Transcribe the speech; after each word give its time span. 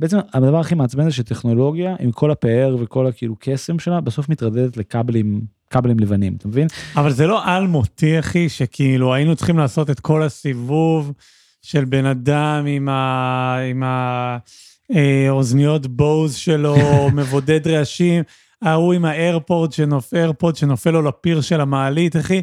בעצם 0.00 0.18
הדבר 0.32 0.58
הכי 0.60 0.74
מעצבן 0.74 1.04
זה 1.04 1.10
שטכנולוגיה 1.10 1.96
עם 2.00 2.12
כל 2.12 2.30
הפאר 2.30 2.76
וכל 2.80 3.06
הכאילו 3.06 3.36
קסם 3.38 3.78
שלה 3.78 4.00
בסוף 4.00 4.28
מתרדדת 4.28 4.76
לכבלים 4.76 5.40
כבלים 5.70 5.98
לבנים 6.00 6.36
אתה 6.38 6.48
מבין 6.48 6.66
אבל 6.96 7.12
זה 7.12 7.26
לא 7.26 7.56
אלמותי, 7.56 8.18
אחי, 8.18 8.48
שכאילו 8.48 9.14
היינו 9.14 9.36
צריכים 9.36 9.58
לעשות 9.58 9.90
את 9.90 10.00
כל 10.00 10.22
הסיבוב 10.22 11.12
של 11.62 11.84
בן 11.84 12.06
אדם 12.06 12.64
עם 12.66 12.88
ה... 12.88 13.56
עם 13.70 13.82
ה... 13.82 14.38
אה, 14.94 15.26
אוזניות 15.30 15.86
בוז 15.86 16.34
שלו, 16.34 16.76
מבודד 17.16 17.68
רעשים, 17.68 18.22
ההוא 18.62 18.92
עם 18.92 19.04
האיירפוד 19.04 19.72
שנופ... 19.72 20.14
איירפוד 20.14 20.56
שנופל 20.56 20.90
לו 20.90 21.02
לפיר 21.02 21.40
של 21.40 21.60
המעלית, 21.60 22.16
אחי. 22.16 22.42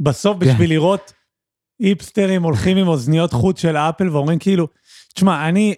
בסוף 0.00 0.36
כן. 0.40 0.46
בשביל 0.46 0.70
לראות 0.70 1.12
היפסטרים 1.80 2.42
הולכים 2.42 2.76
עם 2.76 2.88
אוזניות 2.88 3.32
חוט 3.32 3.56
של 3.56 3.76
אפל 3.76 4.08
ואומרים 4.08 4.38
כאילו, 4.38 4.68
תשמע, 5.14 5.48
אני, 5.48 5.74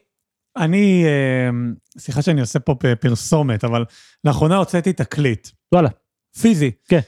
אני, 0.57 1.05
אה, 1.05 1.51
סליחה 1.99 2.23
שאני 2.23 2.41
עושה 2.41 2.59
פה 2.59 2.75
פרסומת, 3.01 3.65
אבל 3.65 3.85
לאחרונה 4.25 4.57
הוצאתי 4.57 4.93
תקליט, 4.93 5.49
וואלה 5.73 5.89
פיזי. 6.41 6.71
כן. 6.89 7.01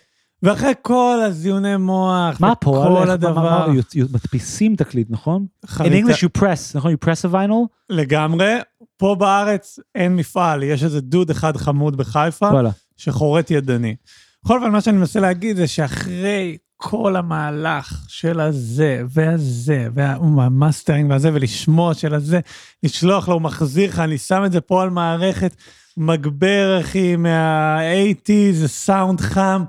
ואחרי 0.43 0.73
כל 0.83 1.19
הזיוני 1.27 1.77
מוח, 1.77 2.41
מה 2.41 2.55
פה 2.55 2.71
מה- 3.07 3.13
הדבר, 3.13 3.35
מה- 3.35 3.67
מדפיסים 4.13 4.77
תקליט 4.77 5.07
נכון? 5.11 5.47
In 5.67 5.69
English 6.07 6.17
you 6.25 6.41
press 6.41 6.75
נכון 6.77 6.93
you 6.93 7.07
press 7.07 7.31
a 7.31 7.35
vinyl 7.35 7.67
לגמרי, 7.91 8.55
פה 8.97 9.17
בארץ 9.19 9.79
אין 9.95 10.17
מפעל, 10.17 10.63
יש 10.63 10.85
איזה 10.85 11.01
דוד 11.01 11.31
אחד 11.31 11.57
חמוד 11.57 11.97
בחיפה, 11.97 12.51
שחורט 12.97 13.51
ידני. 13.51 13.97
בכל 14.45 14.59
אופן, 14.59 14.71
מה 14.71 14.81
שאני 14.81 14.99
מנסה 14.99 15.21
להגיד 15.21 15.57
זה 15.57 15.67
שאחרי 15.67 16.57
כל 16.77 17.17
המהלך 17.17 18.05
של 18.09 18.41
הזה 18.41 19.03
והזה, 19.09 19.89
והמאסטרינג 19.95 21.11
והזה, 21.11 21.31
ולשמוע 21.35 21.95
של 21.95 22.15
הזה, 22.15 22.41
לשלוח 22.83 23.29
לו, 23.29 23.35
הוא 23.35 23.43
מחזיר 23.43 23.91
לך, 23.91 23.99
אני 23.99 24.19
שם 24.19 24.43
את 24.47 24.53
זה 24.53 24.61
פה 24.61 24.83
על 24.83 24.91
מערכת, 24.91 25.57
מגבר, 25.97 26.81
אחי, 26.81 27.17
מה-80, 27.17 28.33
זה 28.53 28.69
סאונד 28.69 29.21
חם. 29.21 29.65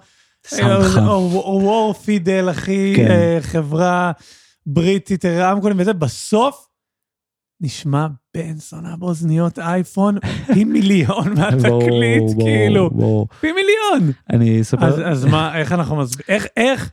סאונד 0.47 0.83
חם. 0.83 1.08
וור 1.08 1.93
פידל, 1.93 2.49
אחי, 2.52 2.93
כן. 2.95 3.11
אה, 3.11 3.38
חברה 3.41 4.11
בריטית, 4.65 5.25
רמקולים 5.25 5.80
וזה, 5.80 5.93
בסוף 5.93 6.67
נשמע 7.61 8.08
בן 8.38 8.53
זונה 8.53 8.95
באוזניות 8.95 9.59
אייפון 9.59 10.17
פי 10.53 10.63
מיליון 10.63 11.33
מהתקליט, 11.35 12.23
כאילו. 12.39 12.89
פי 13.39 13.47
מיליון. 13.52 14.13
אני 14.30 14.61
אספר 14.61 15.08
אז, 15.11 15.25
מה, 15.25 15.58
איך 15.58 15.71
אנחנו 15.71 15.95
מסבירים, 15.95 16.30
איך, 16.30 16.47
איך, 16.58 16.91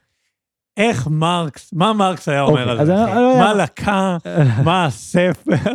איך 0.77 1.07
מרקס, 1.11 1.73
מה 1.73 1.93
מרקס 1.93 2.29
היה 2.29 2.43
אומר 2.43 2.63
אוקיי, 2.63 2.81
על 2.81 2.87
זה? 2.87 2.93
לא. 2.93 3.39
מה 3.39 3.55
לקה, 3.55 4.17
מה 4.65 4.85
הספר, 4.85 5.73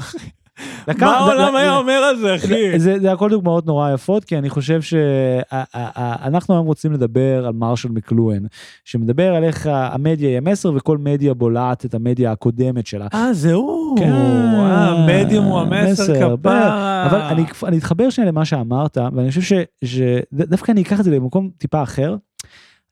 מה 1.00 1.18
העולם 1.18 1.56
היה 1.56 1.78
אומר 1.78 1.94
על 1.94 2.18
זה, 2.18 2.36
אחי? 2.36 2.80
זה, 2.80 3.12
הכל 3.12 3.30
דוגמאות 3.30 3.66
נורא 3.66 3.92
יפות 3.92 4.26
כי 4.26 4.38
אני 4.38 4.50
חושב 4.50 4.82
שאנחנו 4.82 6.54
היום 6.54 6.66
רוצים 6.66 6.92
לדבר 6.92 7.46
על 7.46 7.54
מרשל 7.54 7.90
מקלואן 7.90 8.44
שמדבר 8.86 9.36
על 9.36 9.44
איך 9.44 9.68
המדיה 9.72 10.30
היא 10.30 10.38
המסר 10.38 10.72
וכל 10.76 10.98
מדיה 10.98 11.34
בולעת 11.34 11.86
את 11.86 11.94
המדיה 11.94 12.32
הקודמת 12.32 12.88
שלה. 12.88 13.08
אה, 13.14 13.34
זה 13.34 13.54
הוא, 13.54 13.98
כן, 13.98 14.12
אה, 14.12 15.06
מדיום 15.08 15.46
הוא 15.46 15.60
המסר 15.60 16.04
מסר, 16.04 16.38
כפרה. 16.38 17.06
אבל 17.06 17.20
אני, 17.64 17.78
אתחבר 17.78 18.10
שנייה 18.10 18.32
למה 18.32 18.46
שאמרת 18.46 18.98
ואני 19.16 19.30
חושב 19.30 19.62
שדווקא 19.84 20.72
אני 20.72 20.82
אקח 20.82 21.00
את 21.00 21.06
זה 21.06 21.12
למקום 21.12 21.50
טיפה 21.58 21.84
אחר. 21.84 22.16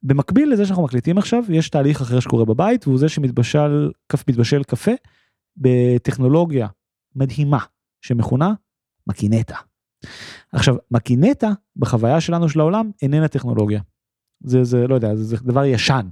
במקביל 0.04 0.52
לזה 0.52 0.66
שאנחנו 0.66 0.84
מקליטים 0.84 1.18
עכשיו 1.18 1.44
יש 1.50 1.70
תהליך 1.70 2.02
אחר 2.02 2.20
שקורה 2.20 2.46
בבית 2.46 2.88
והוא 2.88 3.00
זה 3.00 3.10
שמתבשל 3.10 3.92
מתבשל 4.28 4.64
קפה 4.64 4.92
בטכנולוגיה 5.58 6.68
מדהימה 7.16 7.60
שמכונה 8.02 8.54
מקינטה. 9.08 9.58
עכשיו 10.54 10.76
מקינטה 10.92 11.50
בחוויה 11.76 12.22
שלנו 12.22 12.50
של 12.50 12.60
העולם 12.60 12.92
איננה 13.02 13.28
טכנולוגיה. 13.28 13.82
זה 14.44 14.64
זה 14.64 14.88
לא 14.88 14.96
יודע 14.96 15.16
זה, 15.16 15.24
זה 15.24 15.38
דבר 15.44 15.66
ישן. 15.66 16.08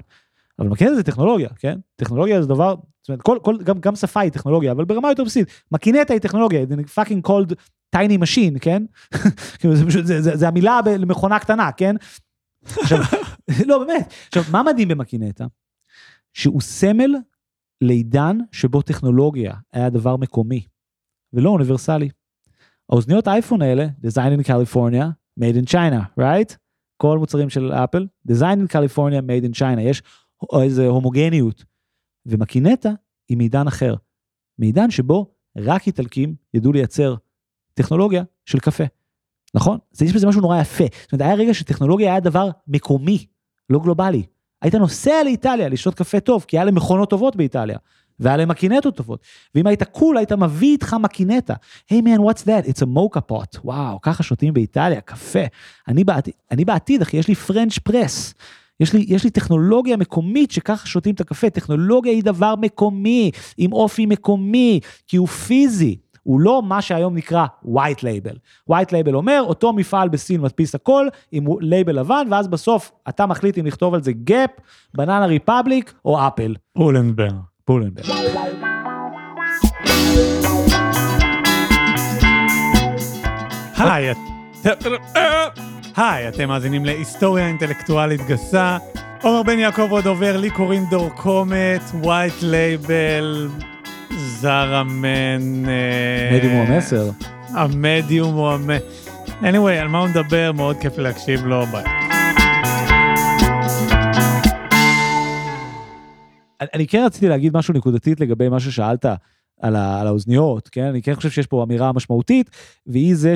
אבל 0.60 0.68
מקינטה 0.68 0.96
זה 0.96 1.04
טכנולוגיה 1.04 1.50
כן 1.50 1.80
טכנולוגיה 1.96 2.42
זה 2.42 2.48
דבר 2.48 2.76
זאת 3.02 3.10
אומרת, 3.10 3.22
כל, 3.22 3.38
כל, 3.44 3.58
גם, 3.64 3.80
גם 3.80 3.96
שפה 3.96 4.20
היא 4.20 4.32
טכנולוגיה 4.32 4.72
אבל 4.72 4.86
ברמה 4.86 5.10
יותר 5.10 5.24
בסיסית 5.24 5.64
מקינטה 5.72 6.14
היא 6.14 6.22
טכנולוגיה 6.22 6.66
זה 6.66 6.76
fucking 6.76 7.28
called 7.28 7.54
tiny 7.96 8.22
machine 8.24 8.60
כן 8.62 8.84
כאילו, 9.60 9.76
זה, 9.76 9.86
זה, 10.04 10.22
זה, 10.22 10.38
זה 10.38 10.48
המילה 10.48 10.80
למכונה 11.00 11.40
קטנה 11.40 11.72
כן. 11.72 11.96
עכשיו, 12.66 13.00
לא 13.68 13.80
באמת 13.80 14.14
עכשיו 14.28 14.44
מה 14.52 14.64
מדהים 14.64 14.88
במקינטה 14.88 15.46
שהוא 16.34 16.62
סמל 16.62 17.16
לעידן 17.82 18.38
שבו 18.52 18.82
טכנולוגיה 18.82 19.54
היה 19.74 19.90
דבר 19.90 20.18
מקומי 20.18 20.66
ולא 21.34 21.50
אוניברסלי. 21.50 22.10
האוזניות 22.90 23.28
אייפון 23.28 23.62
האלה, 23.62 23.88
design 24.06 24.40
in 24.40 24.44
California, 24.44 25.06
made 25.40 25.64
in 25.64 25.70
China, 25.72 26.20
right? 26.20 26.56
כל 26.98 27.18
מוצרים 27.18 27.50
של 27.50 27.72
אפל, 27.74 28.08
design 28.28 28.58
in 28.66 28.72
California, 28.72 29.22
made 29.22 29.46
in 29.52 29.60
China, 29.60 29.80
יש 29.82 30.02
איזה 30.62 30.88
הומוגניות. 30.88 31.64
ומקינטה 32.26 32.90
היא 33.30 33.38
מעידן 33.38 33.68
אחר, 33.68 33.96
מעידן 34.60 34.92
שבו 34.92 35.34
רק 35.58 35.88
איטלקים 35.88 36.36
ידעו 36.54 36.74
לייצר 36.74 37.16
טכנולוגיה 37.74 38.24
של 38.46 38.60
קפה. 38.60 38.84
נכון? 39.54 39.78
אז 39.94 40.02
יש 40.02 40.14
בזה 40.14 40.28
משהו 40.28 40.42
נורא 40.42 40.62
יפה. 40.62 40.84
זאת 41.02 41.12
אומרת, 41.14 41.28
היה 41.28 41.36
רגע 41.36 41.54
שטכנולוגיה 41.54 42.12
היה 42.12 42.20
דבר 42.20 42.50
מקומי, 42.68 43.26
לא 43.70 43.80
גלובלי. 43.80 44.24
היית 44.62 44.76
נוסע 44.76 45.24
לאיטליה 45.24 45.70
לשתות 45.70 45.96
קפה 45.96 46.20
טוב, 46.20 46.46
כי 46.48 46.58
היה 46.58 46.66
להם 46.66 46.76
מכונות 46.76 47.10
טובות 47.10 47.36
באיטליה, 47.36 47.78
והיה 48.20 48.38
להם 48.38 48.50
מקינטות 48.50 48.96
טובות. 48.96 49.20
ואם 49.56 49.68
היית 49.68 49.84
קול, 49.84 50.18
היית 50.18 50.32
מביא 50.32 50.72
איתך 50.72 50.96
מקינטה. 51.00 51.54
היי 51.90 52.02
מן, 52.02 52.18
what's 52.18 52.42
that? 52.42 52.68
It's 52.68 52.82
a 52.82 52.86
mocha 52.86 53.32
pot. 53.32 53.60
וואו, 53.64 54.02
ככה 54.02 54.24
שותים 54.24 54.54
באיטליה, 54.54 55.02
קפה. 55.02 55.44
אני 55.88 56.04
בעתיד, 56.04 56.34
אני 56.52 56.66
בעתיד 56.66 57.02
אחי, 57.02 57.18
יש 57.18 57.28
לי 57.28 57.36
פרנץ' 57.36 57.78
פרס. 57.78 58.34
יש 58.80 58.94
לי, 58.94 59.06
יש 59.08 59.24
לי 59.24 59.30
טכנולוגיה 59.30 59.98
מקומית 59.98 60.52
שככה 60.52 60.88
שותים 60.88 61.16
את 61.16 61.22
הקפה. 61.22 61.50
טכנולוגיה 61.50 62.12
היא 62.12 62.24
דבר 62.24 62.56
מקומי, 62.56 63.32
עם 63.58 63.74
אופי 63.74 64.06
מקומי, 64.06 64.80
כי 65.08 65.18
הוא 65.18 65.28
פיזי. 65.28 65.98
הוא 66.24 66.40
לא 66.40 66.62
מה 66.64 66.82
שהיום 66.82 67.16
נקרא 67.16 67.46
white 67.66 68.00
label. 68.00 68.38
white 68.72 68.90
label 68.92 69.14
אומר, 69.14 69.44
אותו 69.48 69.74
מפעל 69.74 70.10
בסין 70.10 70.42
מדפיס 70.42 70.76
הכל 70.76 71.08
עם 71.32 71.46
לייבל 71.60 72.00
לבן, 72.00 72.28
ואז 72.32 72.48
בסוף 72.48 72.92
אתה 73.10 73.26
מחליט 73.26 73.58
אם 73.58 73.66
לכתוב 73.66 73.94
על 73.94 74.04
זה 74.04 74.12
Gap, 74.12 74.50
Banana 74.94 75.26
Republic 75.26 75.94
או 76.06 76.28
אפל. 76.28 76.56
פולנברג. 76.74 77.36
פולנברג. 77.68 78.06
היי, 83.78 84.12
את- 84.12 84.18
היי, 85.98 86.28
אתם 86.28 86.48
מאזינים 86.48 86.86
להיסטוריה 86.86 87.48
אינטלקטואלית 87.48 88.22
גסה. 88.28 88.78
עומר 89.22 89.44
בן 89.44 89.60
יעקב 89.60 89.88
עוד 89.92 90.06
עובר, 90.06 90.38
לי 90.38 90.50
קוראים 90.50 90.86
דור 90.90 91.10
קומט, 91.16 91.82
white 91.94 92.34
label, 92.42 93.50
זר 94.18 94.82
אמן. 94.82 95.66
אה, 95.70 96.38
מדיום 96.38 96.54
הוא 96.54 96.66
המסר. 96.68 97.10
המדיום 97.50 98.34
הוא 98.34 98.50
המ... 98.50 98.70
anyway, 99.42 99.72
על 99.82 99.88
מה 99.88 100.00
הוא 100.00 100.08
מדבר? 100.08 100.52
מאוד 100.52 100.78
כיף 100.82 100.98
להקשיב 100.98 101.46
לו, 101.46 101.66
ביי. 101.66 101.84
אני- 106.62 106.88
כן 106.88 107.04
רציתי 107.06 107.28
להגיד 107.28 107.58
משהו 107.58 107.74
נקודתית 107.74 108.20
לגבי 108.20 108.50
מה 108.50 108.60
ששאלת 108.60 109.06
על, 109.62 109.76
ה, 109.76 110.02
על 110.02 110.08
האוזניות, 110.08 110.70
כן? 110.70 110.84
אני 110.86 111.02
כן 111.02 111.16
חושב 111.16 111.30
שיש 111.30 111.48
פה 111.48 111.64
אמירה 111.64 111.92
משמעותית, 111.92 112.50
והיא 112.86 113.16
זה 113.16 113.34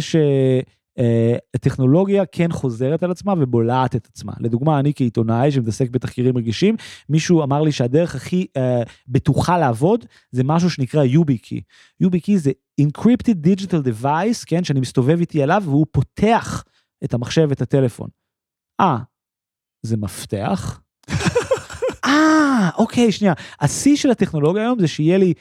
שהטכנולוגיה 0.98 2.26
כן 2.26 2.52
חוזרת 2.52 3.04
על 3.04 3.12
עצמה 3.12 3.34
ובולעת 3.38 3.96
את 3.96 4.08
עצמה. 4.08 4.34
לדוגמה, 4.40 4.80
אני 4.80 4.94
כעיתונאי 4.96 5.52
שמתעסק 5.52 5.90
בתחקירים 5.90 6.38
רגישים, 6.38 6.76
מישהו 7.10 7.44
אמר 7.44 7.62
לי 7.62 7.72
שהדרך 7.72 8.16
הכי 8.16 8.46
אה, 8.58 8.82
בטוחה 9.08 9.58
לעבוד 9.58 10.06
זה 10.32 10.44
משהו 10.44 10.70
שנקרא 10.70 11.04
YubiKey. 11.06 11.60
YubiKey 12.04 12.38
זה 12.38 12.52
Encrypted 12.82 13.36
Digital 13.48 13.86
Device, 13.88 14.44
כן? 14.46 14.64
שאני 14.64 14.80
מסתובב 14.80 15.20
איתי 15.20 15.44
עליו 15.44 15.64
והוא 15.66 15.86
פותח 15.92 16.64
את 17.04 17.14
המחשב 17.14 17.46
ואת 17.50 17.62
הטלפון. 17.62 18.10
אה, 18.82 18.98
זה 19.86 19.98
מפתח? 19.98 20.82
אה, 22.12 22.70
אוקיי, 22.78 23.12
שנייה. 23.12 23.34
השיא 23.62 23.96
של 23.96 24.12
הטכנולוגיה 24.12 24.64
היום 24.64 24.80
זה 24.80 24.88
שיהיה 24.88 25.18
לי 25.18 25.34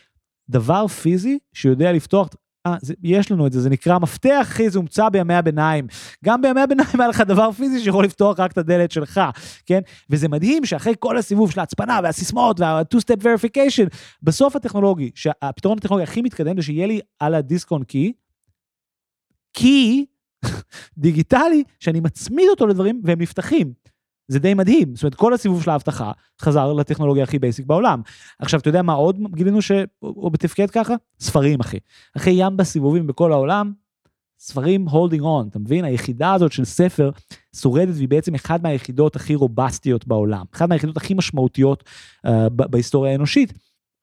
דבר 0.50 0.86
פיזי 0.86 1.38
שיודע 1.52 1.92
לפתוח, 1.92 2.28
אה, 2.66 2.76
יש 3.02 3.30
לנו 3.30 3.46
את 3.46 3.52
זה, 3.52 3.60
זה 3.60 3.70
נקרא 3.70 3.98
מפתח, 3.98 4.38
אחי, 4.40 4.70
זה 4.70 4.78
הומצא 4.78 5.08
בימי 5.08 5.34
הביניים. 5.34 5.86
גם 6.24 6.42
בימי 6.42 6.60
הביניים 6.60 7.00
היה 7.00 7.08
לך 7.08 7.20
דבר 7.20 7.52
פיזי 7.52 7.80
שיכול 7.80 8.04
לפתוח 8.04 8.40
רק 8.40 8.52
את 8.52 8.58
הדלת 8.58 8.90
שלך, 8.90 9.20
כן? 9.66 9.80
וזה 10.10 10.28
מדהים 10.28 10.64
שאחרי 10.64 10.94
כל 10.98 11.18
הסיבוב 11.18 11.50
של 11.50 11.60
ההצפנה 11.60 12.00
והסיסמאות 12.02 12.60
וה-2-step 12.60 13.22
verification, 13.22 13.96
בסוף 14.22 14.56
הטכנולוגי, 14.56 15.10
שהפתרון 15.14 15.78
הטכנולוגי 15.78 16.02
הכי 16.02 16.22
מתקדם 16.22 16.56
זה 16.56 16.62
שיהיה 16.62 16.86
לי 16.86 17.00
על 17.18 17.34
הדיסק 17.34 17.65
און 17.65 17.84
קי, 17.84 18.12
key 19.52 20.04
דיגיטלי, 20.98 21.64
שאני 21.80 22.00
מצמיד 22.00 22.46
אותו 22.50 22.66
לדברים 22.66 23.00
והם 23.04 23.20
נפתחים. 23.20 23.72
זה 24.30 24.38
די 24.38 24.54
מדהים. 24.54 24.94
זאת 24.94 25.02
אומרת, 25.02 25.14
כל 25.14 25.34
הסיבוב 25.34 25.62
של 25.62 25.70
האבטחה 25.70 26.12
חזר 26.40 26.72
לטכנולוגיה 26.72 27.22
הכי 27.22 27.38
basic 27.38 27.66
בעולם. 27.66 28.02
עכשיו, 28.38 28.60
אתה 28.60 28.68
יודע 28.68 28.82
מה 28.82 28.92
עוד 28.92 29.16
גילינו 29.34 29.62
שהוא 29.62 30.30
מתפקד 30.30 30.70
ככה? 30.70 30.94
ספרים, 31.20 31.60
אחי. 31.60 31.78
אחרי 32.16 32.32
ים 32.36 32.56
סיבובים 32.56 33.06
בכל 33.06 33.32
העולם, 33.32 33.72
ספרים 34.38 34.88
holding 34.88 35.22
on, 35.22 35.48
אתה 35.50 35.58
מבין? 35.58 35.84
היחידה 35.84 36.34
הזאת 36.34 36.52
של 36.52 36.64
ספר 36.64 37.10
שורדת 37.56 37.94
והיא 37.94 38.08
בעצם 38.08 38.34
אחת 38.34 38.62
מהיחידות 38.62 39.16
הכי 39.16 39.34
רובסטיות 39.34 40.06
בעולם, 40.06 40.44
אחת 40.54 40.68
מהיחידות 40.68 40.96
הכי 40.96 41.14
משמעותיות 41.14 41.84
uh, 42.26 42.30
בהיסטוריה 42.48 43.12
האנושית. 43.12 43.52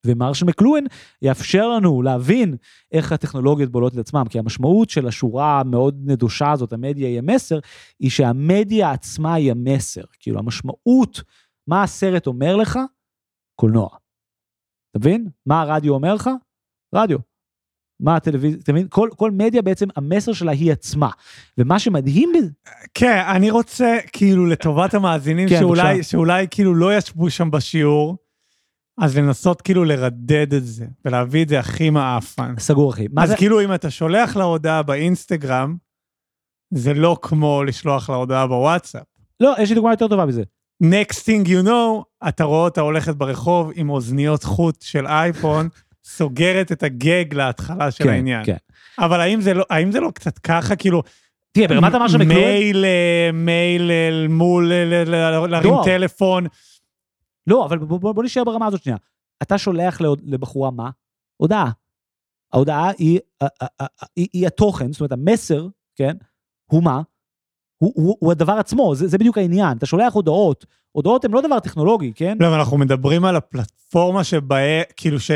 ומרש 0.05 0.43
מקלואין 0.43 0.87
יאפשר 1.21 1.67
לנו 1.69 2.01
להבין 2.01 2.55
איך 2.91 3.11
הטכנולוגיות 3.11 3.71
בולות 3.71 3.93
את 3.93 3.97
עצמם, 3.97 4.23
כי 4.29 4.39
המשמעות 4.39 4.89
של 4.89 5.07
השורה 5.07 5.59
המאוד 5.59 6.01
נדושה 6.05 6.51
הזאת, 6.51 6.73
המדיה 6.73 7.07
היא 7.07 7.19
המסר, 7.19 7.59
היא 7.99 8.09
שהמדיה 8.09 8.91
עצמה 8.91 9.33
היא 9.33 9.51
המסר. 9.51 10.01
כאילו 10.19 10.39
המשמעות, 10.39 11.21
מה 11.67 11.83
הסרט 11.83 12.27
אומר 12.27 12.55
לך? 12.55 12.79
קולנוע. 13.55 13.87
אתה 14.91 14.99
מבין? 14.99 15.27
מה 15.45 15.61
הרדיו 15.61 15.93
אומר 15.93 16.13
לך? 16.13 16.29
רדיו. 16.95 17.17
מה 17.99 18.15
הטלוויזיה, 18.15 18.59
אתה 18.63 18.71
מבין? 18.71 18.87
כל, 18.89 19.09
כל 19.15 19.31
מדיה 19.31 19.61
בעצם, 19.61 19.87
המסר 19.95 20.33
שלה 20.33 20.51
היא 20.51 20.71
עצמה. 20.71 21.09
ומה 21.57 21.79
שמדהים 21.79 22.31
בזה... 22.37 22.49
כן, 22.93 23.23
אני 23.35 23.51
רוצה, 23.51 23.97
כאילו, 24.13 24.45
לטובת 24.45 24.93
המאזינים 24.93 25.49
כן, 25.49 25.59
שאולי, 25.59 26.03
שאולי 26.03 26.47
כאילו 26.51 26.75
לא 26.75 26.97
ישבו 26.97 27.29
שם 27.29 27.51
בשיעור, 27.51 28.17
אז 28.97 29.17
לנסות 29.17 29.61
כאילו 29.61 29.85
לרדד 29.85 30.53
את 30.53 30.65
זה, 30.65 30.85
ולהביא 31.05 31.43
את 31.43 31.49
זה 31.49 31.59
הכי 31.59 31.89
מעפן. 31.89 32.53
סגור, 32.59 32.91
אחי. 32.91 33.07
אז 33.17 33.29
זה... 33.29 33.37
כאילו, 33.37 33.61
אם 33.63 33.73
אתה 33.73 33.89
שולח 33.89 34.35
לה 34.35 34.43
הודעה 34.43 34.83
באינסטגרם, 34.83 35.75
זה 36.73 36.93
לא 36.93 37.17
כמו 37.21 37.63
לשלוח 37.63 38.09
לה 38.09 38.15
הודעה 38.15 38.47
בוואטסאפ. 38.47 39.03
לא, 39.39 39.55
יש 39.59 39.69
לי 39.69 39.75
דוגמה 39.75 39.91
יותר 39.91 40.07
טובה 40.07 40.25
בזה. 40.25 40.43
Next 40.83 41.15
thing 41.15 41.47
you 41.47 41.67
know, 41.67 42.27
אתה 42.27 42.43
רואה 42.43 42.59
אותה 42.59 42.81
הולכת 42.81 43.15
ברחוב 43.15 43.71
עם 43.75 43.89
אוזניות 43.89 44.43
חוט 44.43 44.81
של 44.81 45.07
אייפון, 45.07 45.69
סוגרת 46.17 46.71
את 46.71 46.83
הגג 46.83 47.33
להתחלה 47.33 47.91
של 47.91 48.03
כן, 48.03 48.09
העניין. 48.09 48.45
כן. 48.45 48.57
אבל 48.99 49.21
האם 49.21 49.41
זה, 49.41 49.53
לא, 49.53 49.65
האם 49.69 49.91
זה 49.91 49.99
לא 49.99 50.11
קצת 50.13 50.37
ככה, 50.37 50.75
כאילו... 50.75 51.03
תראה, 51.51 51.67
ברמת 51.67 51.95
אמר 51.95 52.07
שם... 52.07 52.27
מייל, 52.27 52.85
מייל 53.33 53.91
מול, 54.29 54.71
להרים 55.47 55.71
לא. 55.71 55.81
טלפון. 55.85 56.47
לא, 57.47 57.65
אבל 57.65 57.77
בוא, 57.77 57.99
בוא, 57.99 58.11
בוא 58.11 58.23
נשאר 58.23 58.43
ברמה 58.43 58.65
הזאת 58.65 58.83
שנייה. 58.83 58.97
אתה 59.41 59.57
שולח 59.57 60.01
לבחורה 60.01 60.71
מה? 60.71 60.89
הודעה. 61.37 61.71
ההודעה 62.53 62.89
היא, 62.97 63.19
היא, 64.15 64.27
היא 64.33 64.47
התוכן, 64.47 64.91
זאת 64.91 65.01
אומרת, 65.01 65.11
המסר, 65.11 65.67
כן, 65.95 66.17
הוא 66.71 66.83
מה? 66.83 67.01
הוא, 67.77 67.93
הוא, 67.95 68.17
הוא 68.19 68.31
הדבר 68.31 68.53
עצמו, 68.53 68.95
זה, 68.95 69.07
זה 69.07 69.17
בדיוק 69.17 69.37
העניין. 69.37 69.77
אתה 69.77 69.85
שולח 69.85 70.13
הודעות, 70.13 70.65
הודעות 70.91 71.25
הן 71.25 71.31
לא 71.31 71.41
דבר 71.41 71.59
טכנולוגי, 71.59 72.13
כן? 72.15 72.37
לא, 72.39 72.47
אבל 72.47 72.55
אנחנו 72.55 72.77
מדברים 72.77 73.25
על 73.25 73.35
הפלטפורמה 73.35 74.23
שבה, 74.23 74.57
כאילו 74.95 75.19
ש... 75.19 75.31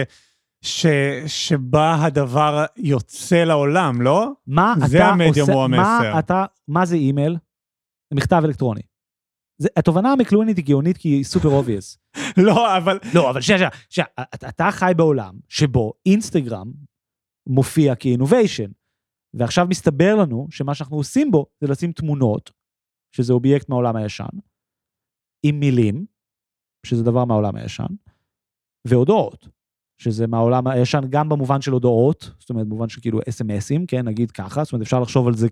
ש, 0.64 0.86
שבה 1.28 2.06
הדבר 2.06 2.66
יוצא 2.78 3.44
לעולם, 3.44 4.02
לא? 4.02 4.32
מה 4.48 4.74
זה 4.88 4.98
אתה 4.98 5.08
המדיום 5.08 5.50
עושה, 5.50 5.54
הוא 5.54 5.64
המסר. 5.64 5.82
מה, 5.82 6.20
אתה, 6.20 6.46
מה 6.68 6.86
זה 6.86 6.96
אימייל? 6.96 7.38
מכתב 8.14 8.42
אלקטרוני. 8.46 8.82
זה, 9.62 9.70
התובנה 9.76 10.12
המקלוהנית 10.12 10.58
היא 10.58 10.66
גאונית 10.66 10.98
כי 10.98 11.10
היא 11.10 11.24
סופר 11.24 11.50
obvious. 11.50 11.98
לא, 12.48 12.78
אבל... 12.78 13.00
לא, 13.16 13.30
אבל 13.30 13.42
שנייה, 13.42 13.70
שנייה, 13.90 14.08
אתה 14.50 14.70
חי 14.72 14.92
בעולם 14.98 15.40
שבו 15.50 15.94
אינסטגרם 16.06 16.72
מופיע 17.48 17.96
כ 17.96 18.07
innovation, 18.07 18.72
ועכשיו 19.34 19.66
מסתבר 19.70 20.16
לנו 20.16 20.48
שמה 20.52 20.76
שאנחנו 20.76 20.98
עושים 20.98 21.32
בו 21.32 21.46
זה 21.62 21.68
לשים 21.68 21.92
תמונות, 21.92 22.52
שזה 23.16 23.34
אובייקט 23.34 23.70
מהעולם 23.70 23.96
הישן, 23.96 24.38
עם 25.46 25.60
מילים, 25.60 26.06
שזה 26.86 27.04
דבר 27.04 27.26
מהעולם 27.26 27.56
הישן, 27.56 27.94
והודעות, 28.88 29.48
שזה 30.02 30.28
מהעולם 30.28 30.68
הישן 30.68 31.02
גם 31.10 31.30
במובן 31.30 31.62
של 31.62 31.72
הודעות, 31.72 32.32
זאת 32.40 32.50
אומרת 32.50 32.68
במובן 32.68 32.90
של 32.90 33.02
כאילו 33.02 33.20
אס.אם.אסים, 33.30 33.86
כן, 33.86 34.08
נגיד 34.08 34.32
ככה, 34.32 34.64
זאת 34.64 34.74
אומרת 34.74 34.86
אפשר 34.86 35.00
לחשוב 35.00 35.28
על 35.28 35.34
זה 35.34 35.48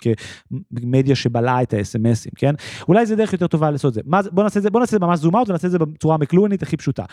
כמדיה 0.75 1.15
שבלעה 1.15 1.61
את 1.61 1.73
האס.אם.אסים, 1.73 2.31
כן? 2.35 2.55
אולי 2.87 3.05
זה 3.05 3.15
דרך 3.15 3.33
יותר 3.33 3.47
טובה 3.47 3.71
לעשות 3.71 3.89
את 3.89 3.93
זה. 3.93 4.01
מה, 4.05 4.19
בוא 4.31 4.43
נעשה 4.43 4.59
את 4.59 4.63
זה, 4.63 4.69
בוא 4.69 4.79
נעשה 4.79 4.95
את 4.95 5.01
זה 5.01 5.05
ממש 5.05 5.19
זום 5.19 5.35
אאוט 5.35 5.49
ונעשה 5.49 5.67
את 5.67 5.71
זה 5.71 5.79
בצורה 5.79 6.17
מקלואנית 6.17 6.63
הכי 6.63 6.77
פשוטה. 6.77 7.05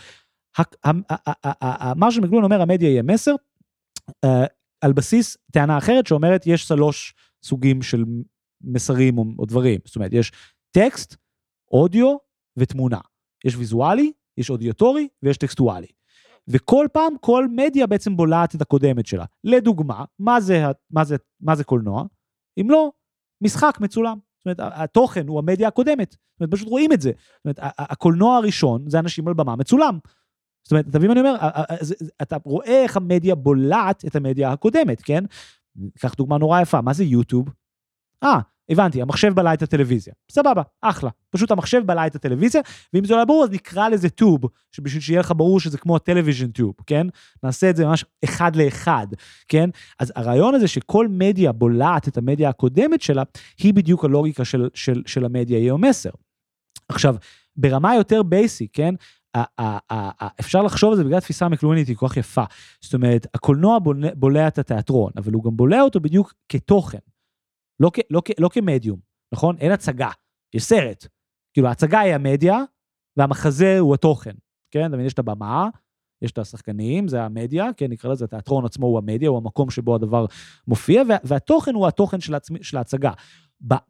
מה 1.97 2.11
שמקלואן 2.11 2.44
אומר, 2.44 2.62
המדיה 2.62 2.91
יהיה 2.91 3.03
מסר, 3.03 3.35
אה, 4.25 4.44
על 4.81 4.93
בסיס 4.93 5.37
טענה 5.53 5.79
אחרת 5.79 6.06
שאומרת 6.06 6.47
יש 6.47 6.62
שלוש 6.69 7.15
סוגים 7.44 7.82
של 7.82 8.05
מסרים 8.61 9.19
או 9.19 9.47
דברים, 9.47 9.81
זאת 9.85 9.97
אומרת 9.97 10.12
יש 10.12 10.32
טקסט, 10.71 11.17
אודיו 11.73 12.17
ותמונה. 12.56 12.99
יש 13.44 13.56
ויזואלי, 13.56 14.12
יש 14.39 14.50
אודיוטורי 14.50 15.09
ויש 15.23 15.37
טקסטואלי. 15.37 15.95
וכל 16.48 16.87
פעם, 16.93 17.12
כל 17.20 17.48
מדיה 17.50 17.87
בעצם 17.87 18.16
בולעת 18.16 18.54
את 18.54 18.62
הקודמת 18.62 19.06
שלה. 19.06 19.25
לדוגמה, 19.44 20.04
מה 20.19 20.40
זה, 20.40 20.64
מה 20.90 21.04
זה, 21.04 21.16
מה 21.40 21.54
זה 21.54 21.64
קולנוע? 21.64 22.04
אם 22.60 22.70
לא, 22.70 22.93
משחק 23.43 23.78
מצולם. 23.81 24.19
זאת 24.38 24.58
אומרת, 24.58 24.72
התוכן 24.75 25.28
הוא 25.28 25.38
המדיה 25.38 25.69
הקודמת. 25.69 26.12
זאת 26.12 26.40
אומרת, 26.40 26.52
פשוט 26.52 26.69
רואים 26.69 26.93
את 26.93 27.00
זה. 27.00 27.10
זאת 27.16 27.44
אומרת, 27.44 27.58
הקולנוע 27.78 28.37
הראשון 28.37 28.90
זה 28.90 28.98
אנשים 28.98 29.28
על 29.28 29.34
במה 29.34 29.56
מצולם. 29.56 29.98
זאת 30.64 30.72
אומרת, 30.72 30.88
אתה 30.88 30.98
מבין 30.98 31.10
מה 31.10 31.20
אני 31.20 31.20
אומר? 31.20 31.37
אתה 32.22 32.37
רואה 32.44 32.82
איך 32.82 32.96
המדיה 32.96 33.34
בולעת 33.34 34.04
את 34.04 34.16
המדיה 34.16 34.52
הקודמת, 34.52 35.02
כן? 35.02 35.25
קח 35.98 36.14
דוגמה 36.14 36.38
נורא 36.38 36.60
יפה, 36.60 36.81
מה 36.81 36.93
זה 36.93 37.04
יוטיוב? 37.04 37.48
אה, 38.22 38.40
הבנתי, 38.69 39.03
המחשב 39.03 39.33
בלע 39.35 39.55
את 39.55 39.63
הטלוויזיה. 39.63 40.15
סבבה, 40.33 40.63
אחלה. 40.83 41.11
פשוט 41.31 41.51
המחשב 41.51 41.83
בלע 41.87 42.07
את 42.07 42.15
הטלוויזיה, 42.15 42.61
ואם 42.93 43.05
זה 43.05 43.15
לא 43.15 43.25
ברור, 43.25 43.45
אז 43.45 43.51
נקרא 43.51 43.89
לזה 43.89 44.11
tube, 44.11 44.41
שבשביל 44.73 45.03
שיהיה 45.03 45.21
לך 45.21 45.33
ברור 45.37 45.61
שזה 45.61 45.79
כמו 45.79 45.97
ה 45.97 46.01
television 46.01 46.50
tube, 46.50 46.75
כן? 46.87 47.07
נעשה 47.43 47.71
את 47.71 47.77
זה 47.77 47.87
ממש 47.87 48.05
אחד 48.25 48.57
לאחד, 48.57 49.07
כן? 49.49 49.71
אז 49.99 50.13
הרעיון 50.17 50.55
הזה 50.55 50.69
שכל 50.69 51.09
מדיה 51.11 51.53
בולעת 51.53 52.09
את 52.09 52.19
המדיה 52.19 52.49
הקודמת 52.49 53.03
שלה, 53.03 53.23
היא 53.59 53.75
בדיוק 53.75 54.05
הלוגיקה 54.05 54.45
של, 54.45 54.69
של, 54.75 55.03
של 55.07 55.25
המדיה, 55.25 55.59
היא 55.59 55.73
המסר. 55.73 56.11
עכשיו, 56.89 57.17
ברמה 57.57 57.95
יותר 57.95 58.23
basic, 58.23 58.70
כן? 58.73 58.95
אפשר 60.41 60.63
לחשוב 60.63 60.91
על 60.91 60.97
זה 60.97 61.05
בגלל 61.05 61.21
תפיסה 61.21 61.49
מקלוהנית 61.49 61.88
היא 61.89 61.97
כל 61.97 62.09
כך 62.09 62.17
יפה. 62.17 62.45
זאת 62.81 62.95
אומרת, 62.95 63.27
הקולנוע 63.35 63.79
בולע 64.15 64.49
את 64.49 64.59
התיאטרון, 64.59 65.13
אבל 65.17 65.33
הוא 65.33 65.45
גם 65.45 65.57
בולע 65.57 65.81
אותו 65.81 66.01
בדיוק 66.01 66.35
כתוכן. 66.49 66.99
לא, 67.81 67.90
כ, 67.94 67.99
לא, 68.11 68.23
לא 68.40 68.49
כמדיום, 68.49 69.00
נכון? 69.34 69.56
אין 69.58 69.73
הצגה, 69.73 70.11
יש 70.55 70.64
סרט. 70.64 71.06
כאילו 71.52 71.69
ההצגה 71.69 72.00
היא 72.00 72.14
המדיה, 72.14 72.58
והמחזה 73.17 73.78
הוא 73.78 73.94
התוכן, 73.94 74.34
כן? 74.70 74.87
אתה 74.87 74.96
מבין, 74.96 75.06
יש 75.06 75.12
את 75.12 75.19
הבמה, 75.19 75.69
יש 76.23 76.32
את 76.32 76.38
השחקנים, 76.38 77.08
זה 77.08 77.23
המדיה, 77.23 77.67
כן, 77.76 77.87
נקרא 77.90 78.10
לזה, 78.10 78.24
התיאטרון 78.24 78.65
עצמו 78.65 78.86
הוא 78.86 78.98
המדיה, 78.98 79.29
הוא 79.29 79.39
המקום 79.39 79.70
שבו 79.70 79.94
הדבר 79.94 80.27
מופיע, 80.69 81.03
וה, 81.08 81.17
והתוכן 81.24 81.74
הוא 81.74 81.86
התוכן 81.86 82.20
של, 82.20 82.34
עצמי, 82.34 82.58
של 82.62 82.77
ההצגה. 82.77 83.12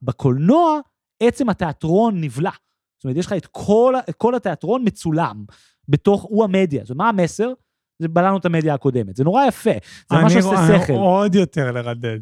בקולנוע, 0.02 0.80
עצם 1.22 1.48
התיאטרון 1.48 2.20
נבלע. 2.20 2.50
זאת 2.98 3.04
אומרת, 3.04 3.16
יש 3.16 3.26
לך 3.26 3.32
את 3.32 3.46
כל, 3.46 3.94
את 4.08 4.14
כל 4.14 4.34
התיאטרון 4.34 4.82
מצולם, 4.86 5.44
בתוך, 5.88 6.22
הוא 6.22 6.44
המדיה. 6.44 6.84
זאת 6.84 6.90
אומרת, 6.90 6.98
מה 6.98 7.22
המסר? 7.22 7.52
זה 7.98 8.08
בלענו 8.08 8.36
את 8.36 8.44
המדיה 8.44 8.74
הקודמת. 8.74 9.16
זה 9.16 9.24
נורא 9.24 9.44
יפה, 9.46 9.70
זה 10.10 10.16
ממש 10.16 10.36
עושה 10.36 10.78
שכל. 10.84 10.92
עוד 10.92 11.34
יותר 11.34 11.72
לרדד. 11.72 12.20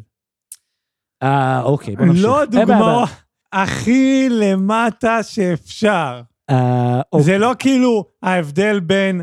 אה, 1.23 1.61
אוקיי, 1.63 1.95
בוא 1.95 2.05
נמשיך. 2.05 2.23
לא 2.23 2.45
דוגמה 2.45 3.05
הכי 3.53 4.27
למטה 4.29 5.23
שאפשר. 5.23 6.21
אה, 6.49 7.01
אוקיי. 7.11 7.25
זה 7.25 7.37
לא 7.37 7.51
כאילו 7.59 8.05
ההבדל 8.23 8.79
בין 8.79 9.21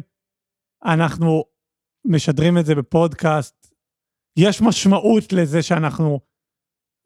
אנחנו 0.85 1.45
משדרים 2.05 2.59
את 2.59 2.67
זה 2.67 2.75
בפודקאסט, 2.75 3.73
יש 4.37 4.63
משמעות 4.63 5.33
לזה 5.33 5.63
שאנחנו, 5.63 6.21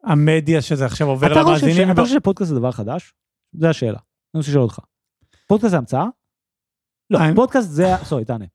המדיה 0.03 0.61
שזה 0.61 0.85
עכשיו 0.85 1.07
עובר 1.07 1.33
למאזינים. 1.33 1.91
אתה 1.91 2.01
חושב 2.01 2.19
שפודקאסט 2.19 2.49
זה 2.49 2.55
דבר 2.55 2.71
חדש? 2.71 3.13
זו 3.53 3.67
השאלה. 3.67 3.99
אני 4.33 4.39
רוצה 4.39 4.51
לשאול 4.51 4.63
אותך. 4.63 4.79
פודקאסט 5.47 5.71
זה 5.71 5.77
המצאה? 5.77 6.05
לא, 7.09 7.19
פודקאסט 7.35 7.69
זה, 7.69 7.87
סורי, 8.03 8.25
תענה. 8.25 8.45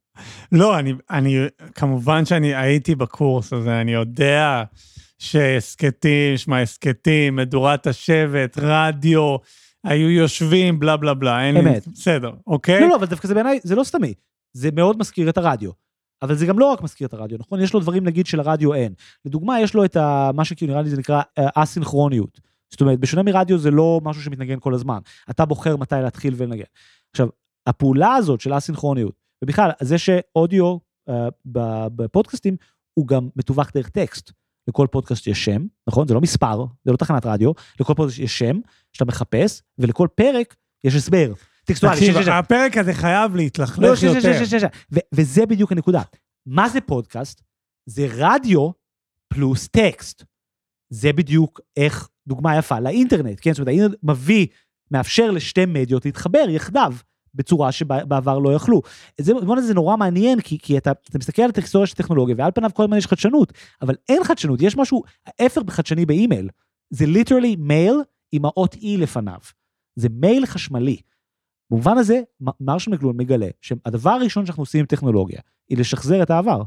לא, 0.52 0.78
אני, 0.78 0.92
אני, 1.10 1.36
כמובן 1.74 2.24
שאני 2.24 2.54
הייתי 2.54 2.94
בקורס 2.94 3.52
הזה, 3.52 3.80
אני 3.80 3.92
יודע 3.92 4.62
שהסכתים, 5.22 6.36
שמע 6.36 6.60
הסכתים, 6.60 7.36
מדורת 7.36 7.86
השבט, 7.86 8.58
רדיו, 8.58 9.36
היו 9.84 10.10
יושבים, 10.10 10.80
בלה 10.80 10.96
בלה 10.96 11.14
בלה, 11.14 11.44
אין 11.44 11.56
אמת. 11.56 11.88
בסדר, 11.88 12.30
אוקיי? 12.46 12.80
לא, 12.80 12.88
לא, 12.88 12.96
אבל 12.96 13.06
דווקא 13.06 13.28
זה 13.28 13.34
בעיניי, 13.34 13.60
זה 13.62 13.74
לא 13.74 13.84
סתמי. 13.84 14.14
זה 14.52 14.70
מאוד 14.72 14.98
מזכיר 14.98 15.28
את 15.28 15.38
הרדיו. 15.38 15.70
אבל 16.22 16.34
זה 16.34 16.46
גם 16.46 16.58
לא 16.58 16.72
רק 16.72 16.82
מזכיר 16.82 17.06
את 17.06 17.12
הרדיו, 17.12 17.38
נכון? 17.38 17.60
יש 17.60 17.74
לו 17.74 17.80
דברים, 17.80 18.04
נגיד, 18.04 18.26
שלרדיו 18.26 18.74
אין. 18.74 18.94
לדוגמה, 19.24 19.60
יש 19.60 19.74
לו 19.74 19.84
את 19.84 19.96
ה, 19.96 20.30
מה 20.34 20.44
שכאילו 20.44 20.72
נראה 20.72 20.82
לי 20.82 20.90
זה 20.90 20.96
נקרא 20.96 21.22
אסינכרוניות. 21.36 22.40
זאת 22.70 22.80
אומרת, 22.80 22.98
בשונה 22.98 23.22
מרדיו 23.22 23.58
זה 23.58 23.70
לא 23.70 24.00
משהו 24.04 24.22
שמתנגן 24.22 24.60
כל 24.60 24.74
הזמן. 24.74 24.98
אתה 25.30 25.44
בוחר 25.44 25.76
מתי 25.76 25.94
להתחיל 26.02 26.34
ולנגן. 26.36 26.64
עכשיו, 27.10 27.28
הפעולה 27.66 28.14
הזאת 28.14 28.40
של 28.40 28.58
אסינכרוניות, 28.58 29.14
ובכלל, 29.44 29.70
זה 29.80 29.98
שאודיו 29.98 30.76
uh, 31.10 31.12
בפודקאסטים, 31.96 32.56
הוא 32.94 33.06
גם 33.06 33.28
מתווך 33.36 33.70
דרך 33.74 33.88
טקסט. 33.88 34.32
לכל 34.68 34.86
פודקאסט 34.90 35.26
יש 35.26 35.44
שם, 35.44 35.66
נכון? 35.88 36.08
זה 36.08 36.14
לא 36.14 36.20
מספר, 36.20 36.64
זה 36.84 36.92
לא 36.92 36.96
תחנת 36.96 37.26
רדיו, 37.26 37.52
לכל 37.80 37.94
פודקאסט 37.96 38.18
יש 38.18 38.38
שם 38.38 38.60
שאתה 38.92 39.04
מחפש, 39.04 39.62
ולכל 39.78 40.08
פרק 40.14 40.54
יש 40.84 40.94
הסבר. 40.94 41.32
טקסטואלי. 41.64 41.96
תקשיב. 41.96 42.28
הפרק 42.28 42.76
הזה 42.76 42.94
חייב 42.94 43.30
לא, 43.30 43.36
להתלכלך 43.36 43.96
שנייה, 43.96 44.14
יותר. 44.14 44.66
וזה 45.14 45.46
בדיוק 45.46 45.72
הנקודה. 45.72 46.02
מה 46.46 46.68
זה 46.68 46.80
פודקאסט? 46.80 47.42
זה 47.86 48.06
רדיו 48.10 48.70
פלוס 49.28 49.68
טקסט. 49.68 50.24
זה 50.90 51.12
בדיוק 51.12 51.60
איך, 51.76 52.08
דוגמה 52.28 52.58
יפה, 52.58 52.80
לאינטרנט, 52.80 53.38
כן? 53.42 53.52
זאת 53.52 53.58
אומרת, 53.58 53.68
האינטרנט 53.68 53.98
מביא, 54.02 54.46
מאפשר 54.90 55.30
לשתי 55.30 55.66
מדיות 55.66 56.04
להתחבר 56.04 56.44
יחדיו. 56.48 56.94
בצורה 57.34 57.72
שבעבר 57.72 58.38
לא 58.38 58.54
יכלו. 58.54 58.82
זה, 59.20 59.34
במובן 59.34 59.60
זה 59.60 59.74
נורא 59.74 59.96
מעניין, 59.96 60.40
כי, 60.40 60.58
כי 60.58 60.78
אתה, 60.78 60.92
אתה 61.10 61.18
מסתכל 61.18 61.42
על 61.42 61.50
ההיסטוריה 61.56 61.86
של 61.86 61.94
טכנולוגיה, 61.94 62.34
ועל 62.38 62.50
פניו 62.50 62.70
כל 62.74 62.82
הזמן 62.82 62.96
יש 62.96 63.06
חדשנות, 63.06 63.52
אבל 63.82 63.94
אין 64.08 64.24
חדשנות, 64.24 64.62
יש 64.62 64.76
משהו, 64.76 65.02
ההפך 65.26 65.62
בחדשני 65.62 66.06
באימייל. 66.06 66.48
זה 66.90 67.06
literally 67.06 67.56
מייל 67.56 67.96
עם 68.32 68.44
האות 68.44 68.74
E 68.74 68.98
לפניו. 68.98 69.38
זה 69.96 70.08
מייל 70.10 70.46
חשמלי. 70.46 71.00
במובן 71.70 71.98
הזה, 71.98 72.20
מרשל 72.60 72.90
מקלון 72.90 73.16
מגלה 73.16 73.48
שהדבר 73.60 74.10
הראשון 74.10 74.46
שאנחנו 74.46 74.62
עושים 74.62 74.80
עם 74.80 74.86
טכנולוגיה, 74.86 75.40
היא 75.68 75.78
לשחזר 75.78 76.22
את 76.22 76.30
העבר. 76.30 76.62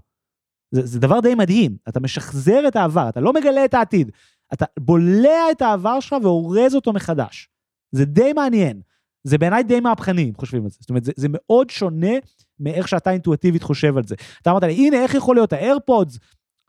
זה, 0.72 0.86
זה 0.86 1.00
דבר 1.00 1.20
די 1.20 1.36
מדהים, 1.36 1.78
אתה 1.90 2.00
משחזר 2.00 2.68
את 2.68 2.76
העבר, 2.76 3.10
אתה 3.10 3.20
לא 3.20 3.34
מגלה 3.34 3.66
את 3.66 3.74
העתיד, 3.74 4.12
אתה 4.54 4.66
בולע 4.80 5.52
את 5.52 5.62
העבר 5.62 6.00
שלך 6.00 6.16
ואורז 6.24 6.76
אותו 6.76 6.94
מחדש. 6.94 7.50
זה 7.92 8.06
די 8.06 8.34
מעניין. 8.34 8.82
זה 9.25 9.38
בעיניי 9.38 9.63
די 9.63 9.79
מהפכני, 9.79 10.24
אם 10.24 10.36
חושבים 10.38 10.63
על 10.63 10.70
זה. 10.70 10.77
זאת 10.79 10.89
אומרת, 10.89 11.03
זה, 11.03 11.12
זה 11.15 11.27
מאוד 11.32 11.70
שונה 11.70 12.12
מאיך 12.60 12.88
שאתה 12.88 13.12
אינטואיטיבית 13.12 13.63
חושב 13.63 13.98
על 13.98 14.03
זה. 14.03 14.15
אתה 14.41 14.51
אמרת 14.51 14.63
לי, 14.63 14.74
הנה, 14.74 15.03
איך 15.03 15.15
יכול 15.15 15.36
להיות 15.36 15.53
האיירפודס? 15.53 16.20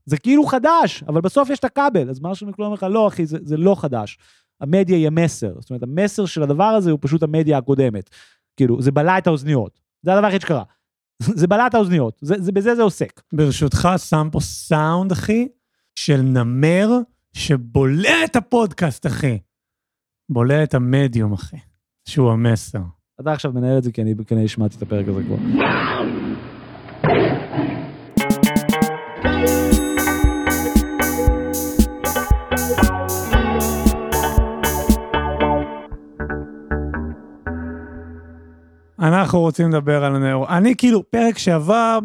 זה 0.07 0.19
כאילו 0.19 0.47
חדש, 0.47 1.05
אבל 1.09 1.21
בסוף 1.21 1.51
יש 1.51 1.59
את 1.59 1.65
הכבל. 1.65 2.11
אז 2.11 2.21
מרשל 2.21 2.47
מקלון 2.47 2.67
אומר 2.67 2.75
לך, 2.75 2.83
לא, 2.83 3.09
אחי, 3.09 3.27
זה, 3.27 3.39
זה 3.43 3.57
לא 3.57 3.75
חדש. 3.79 4.19
המדיה 4.61 4.97
היא 4.97 5.07
המסר. 5.07 5.55
זאת 5.61 5.71
אומרת, 5.71 5.83
המסר 5.83 6.27
של 6.27 6.43
הדבר 6.43 6.65
הזה 6.65 6.91
הוא 6.91 6.99
פשוט 7.03 7.23
המדיה 7.23 7.59
הקודמת. 7.59 8.11
כאילו, 8.57 8.83
זה 8.83 8.91
בלע 8.91 9.19
את 9.19 9.27
האוזניות. 9.27 9.81
זה 10.03 10.13
הדבר 10.13 10.27
היחיד 10.27 10.41
שקרה. 10.41 10.63
זה 11.41 11.47
בלע 11.47 11.67
את 11.67 11.75
האוזניות, 11.75 12.19
זה, 12.21 12.35
זה, 12.39 12.53
בזה 12.53 12.75
זה 12.75 12.83
עוסק. 12.83 13.23
ברשותך, 13.33 13.89
שם 13.97 14.29
פה 14.33 14.41
סאונד, 14.41 15.13
אחי, 15.13 15.49
של 15.95 16.23
נמר 16.23 16.89
שבולע 17.33 18.25
את 18.25 18.37
הפודקאסט, 18.37 19.07
אחי. 19.07 19.39
בולע 20.29 20.63
את 20.63 20.75
המדיום, 20.75 21.33
אחי, 21.33 21.57
שהוא 22.09 22.31
המסר. 22.33 22.79
אתה 23.21 23.33
עכשיו 23.33 23.53
מנהל 23.53 23.79
את 23.79 23.83
זה 23.83 23.93
כי 23.93 24.03
אני 24.03 24.15
כנראה 24.27 24.45
השמעתי 24.45 24.77
את 24.77 24.83
הפרק 24.83 25.09
הזה 25.09 25.23
כבר. 25.23 25.37
אנחנו 38.99 39.41
רוצים 39.41 39.69
לדבר 39.69 40.05
על 40.05 40.17
הנאור. 40.17 40.57
אני 40.57 40.77
כאילו, 40.77 41.11
פרק 41.11 41.39
שעבר, 41.39 41.99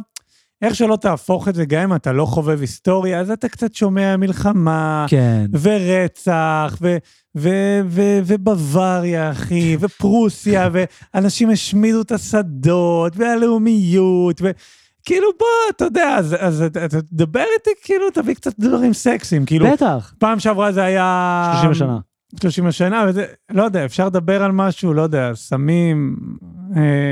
איך 0.61 0.75
שלא 0.75 0.95
תהפוך 0.95 1.47
את 1.47 1.55
זה, 1.55 1.65
גם 1.65 1.81
אם 1.81 1.95
אתה 1.95 2.11
לא 2.11 2.25
חובב 2.25 2.61
היסטוריה, 2.61 3.19
אז 3.19 3.31
אתה 3.31 3.49
קצת 3.49 3.73
שומע 3.73 4.17
מלחמה, 4.17 5.05
כן. 5.09 5.45
ורצח, 5.61 6.77
ו- 6.81 6.97
ו- 7.37 7.81
ו- 7.85 8.19
ובוואריה, 8.25 9.31
אחי, 9.31 9.75
ופרוסיה, 9.79 10.69
ואנשים 10.71 11.49
השמידו 11.49 12.01
את 12.01 12.11
השדות, 12.11 13.13
והלאומיות, 13.17 14.41
וכאילו, 14.41 15.27
בוא, 15.39 15.47
אתה 15.75 15.85
יודע, 15.85 16.15
אז, 16.17 16.35
אז 16.39 16.61
אתה 16.61 17.01
תדבר 17.01 17.43
איתי, 17.53 17.69
כאילו, 17.83 18.11
תביא 18.11 18.33
קצת 18.35 18.59
דברים 18.59 18.93
סקסיים, 18.93 19.45
כאילו, 19.45 19.67
בטח, 19.71 20.13
פעם 20.19 20.39
שעברה 20.39 20.71
זה 20.71 20.83
היה... 20.83 21.51
30 21.61 21.73
שנה. 21.73 21.97
30 22.41 22.71
שנה, 22.71 23.05
וזה, 23.07 23.25
לא 23.51 23.63
יודע, 23.63 23.85
אפשר 23.85 24.05
לדבר 24.05 24.43
על 24.43 24.51
משהו, 24.51 24.93
לא 24.93 25.01
יודע, 25.01 25.31
סמים, 25.35 26.15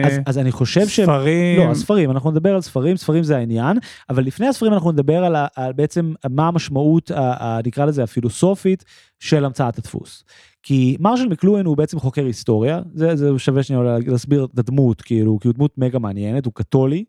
אז, 0.06 0.13
אז 0.25 0.38
אני 0.38 0.51
חושב 0.51 0.88
ש... 0.88 1.00
ספרים. 1.00 1.60
לא, 1.60 1.72
הספרים, 1.72 2.12
אנחנו 2.12 2.32
נדבר 2.32 2.56
על 2.56 2.62
ספרים, 2.62 2.98
ספרים 2.98 3.24
זה 3.24 3.38
העניין, 3.38 3.78
אבל 4.10 4.24
לפני 4.24 4.48
הספרים 4.48 4.74
אנחנו 4.74 4.92
נדבר 4.92 5.24
על, 5.24 5.36
על 5.56 5.74
בעצם 5.74 6.13
מה 6.30 6.48
המשמעות, 6.48 7.12
ה- 7.12 7.16
ה- 7.20 7.60
נקרא 7.66 7.86
לזה 7.86 8.04
הפילוסופית, 8.04 8.84
של 9.20 9.46
המצאת 9.46 9.78
הדפוס. 9.78 10.24
כי 10.63 10.98
מרשל 11.00 11.28
מקלואין 11.28 11.66
הוא 11.66 11.78
בעצם 11.78 12.00
חוקר 12.00 12.25
היסטוריה, 12.25 12.82
זה, 12.94 13.16
זה 13.16 13.30
שווה 13.38 13.63
שנייה 13.63 13.98
להסביר 14.08 14.48
את 14.54 14.60
הדמות, 14.60 15.01
כאילו, 15.01 15.39
כי 15.42 15.48
הוא 15.48 15.56
דמות 15.56 15.78
מגה 15.78 16.00
מעניינת, 16.00 16.46
הוא 16.46 16.54
קתולי, 16.54 17.04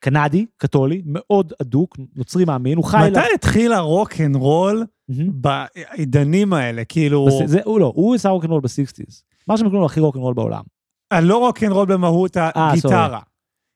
קנדי, 0.00 0.46
קתולי, 0.56 1.02
מאוד 1.06 1.52
אדוק, 1.62 1.96
נוצרי 2.16 2.44
מאמין, 2.44 2.76
הוא 2.76 2.84
חי... 2.84 2.98
מתי 3.10 3.20
התחיל 3.34 3.72
הרוק 3.72 4.12
אנד 4.20 4.36
רול 4.36 4.84
מהמם. 5.08 5.30
בעידנים 5.32 6.52
האלה? 6.52 6.84
כאילו, 6.84 7.26
בס- 7.26 7.46
זה, 7.46 7.60
הוא 7.64 7.80
לא, 7.80 7.92
הוא 7.94 8.14
עשה 8.14 8.28
רוקנרול 8.28 8.60
ב 8.60 8.67
sixties. 8.67 9.22
מרשל 9.48 9.64
מקלואין 9.64 9.80
הוא 9.80 9.86
הכי 9.86 10.00
רוקנרול 10.00 10.34
בעולם. 10.34 10.62
הלא 11.10 11.36
רוק 11.38 11.62
אנד 11.62 11.72
רול 11.72 11.86
במהות 11.86 12.36
אה, 12.36 12.50
הגיטרה. 12.54 13.20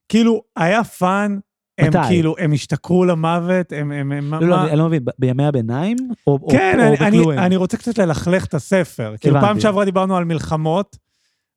כאילו, 0.09 0.43
היה 0.57 0.85
fun, 0.85 1.39
הם 1.79 1.89
מתי? 1.89 1.99
כאילו, 2.09 2.35
הם 2.39 2.53
השתכרו 2.53 3.05
למוות, 3.05 3.73
הם... 3.73 3.93
הם, 3.93 4.13
הם 4.13 4.35
לא, 4.35 4.41
לא, 4.41 4.57
מה- 4.57 4.63
אני, 4.63 4.71
אני 4.71 4.79
לא 4.79 4.87
מבין, 4.87 5.03
בימי 5.19 5.45
הביניים? 5.45 5.97
או, 6.27 6.49
כן, 6.51 6.79
או, 6.81 6.85
או 6.89 6.95
אני, 7.07 7.19
אני? 7.19 7.39
אני 7.47 7.57
רוצה 7.57 7.77
קצת 7.77 7.99
ללכלך 7.99 8.45
את 8.45 8.55
הספר. 8.55 9.15
כאילו. 9.21 9.41
פעם 9.41 9.61
שעברה 9.61 9.85
דיברנו 9.85 10.17
על 10.17 10.25
מלחמות, 10.25 10.97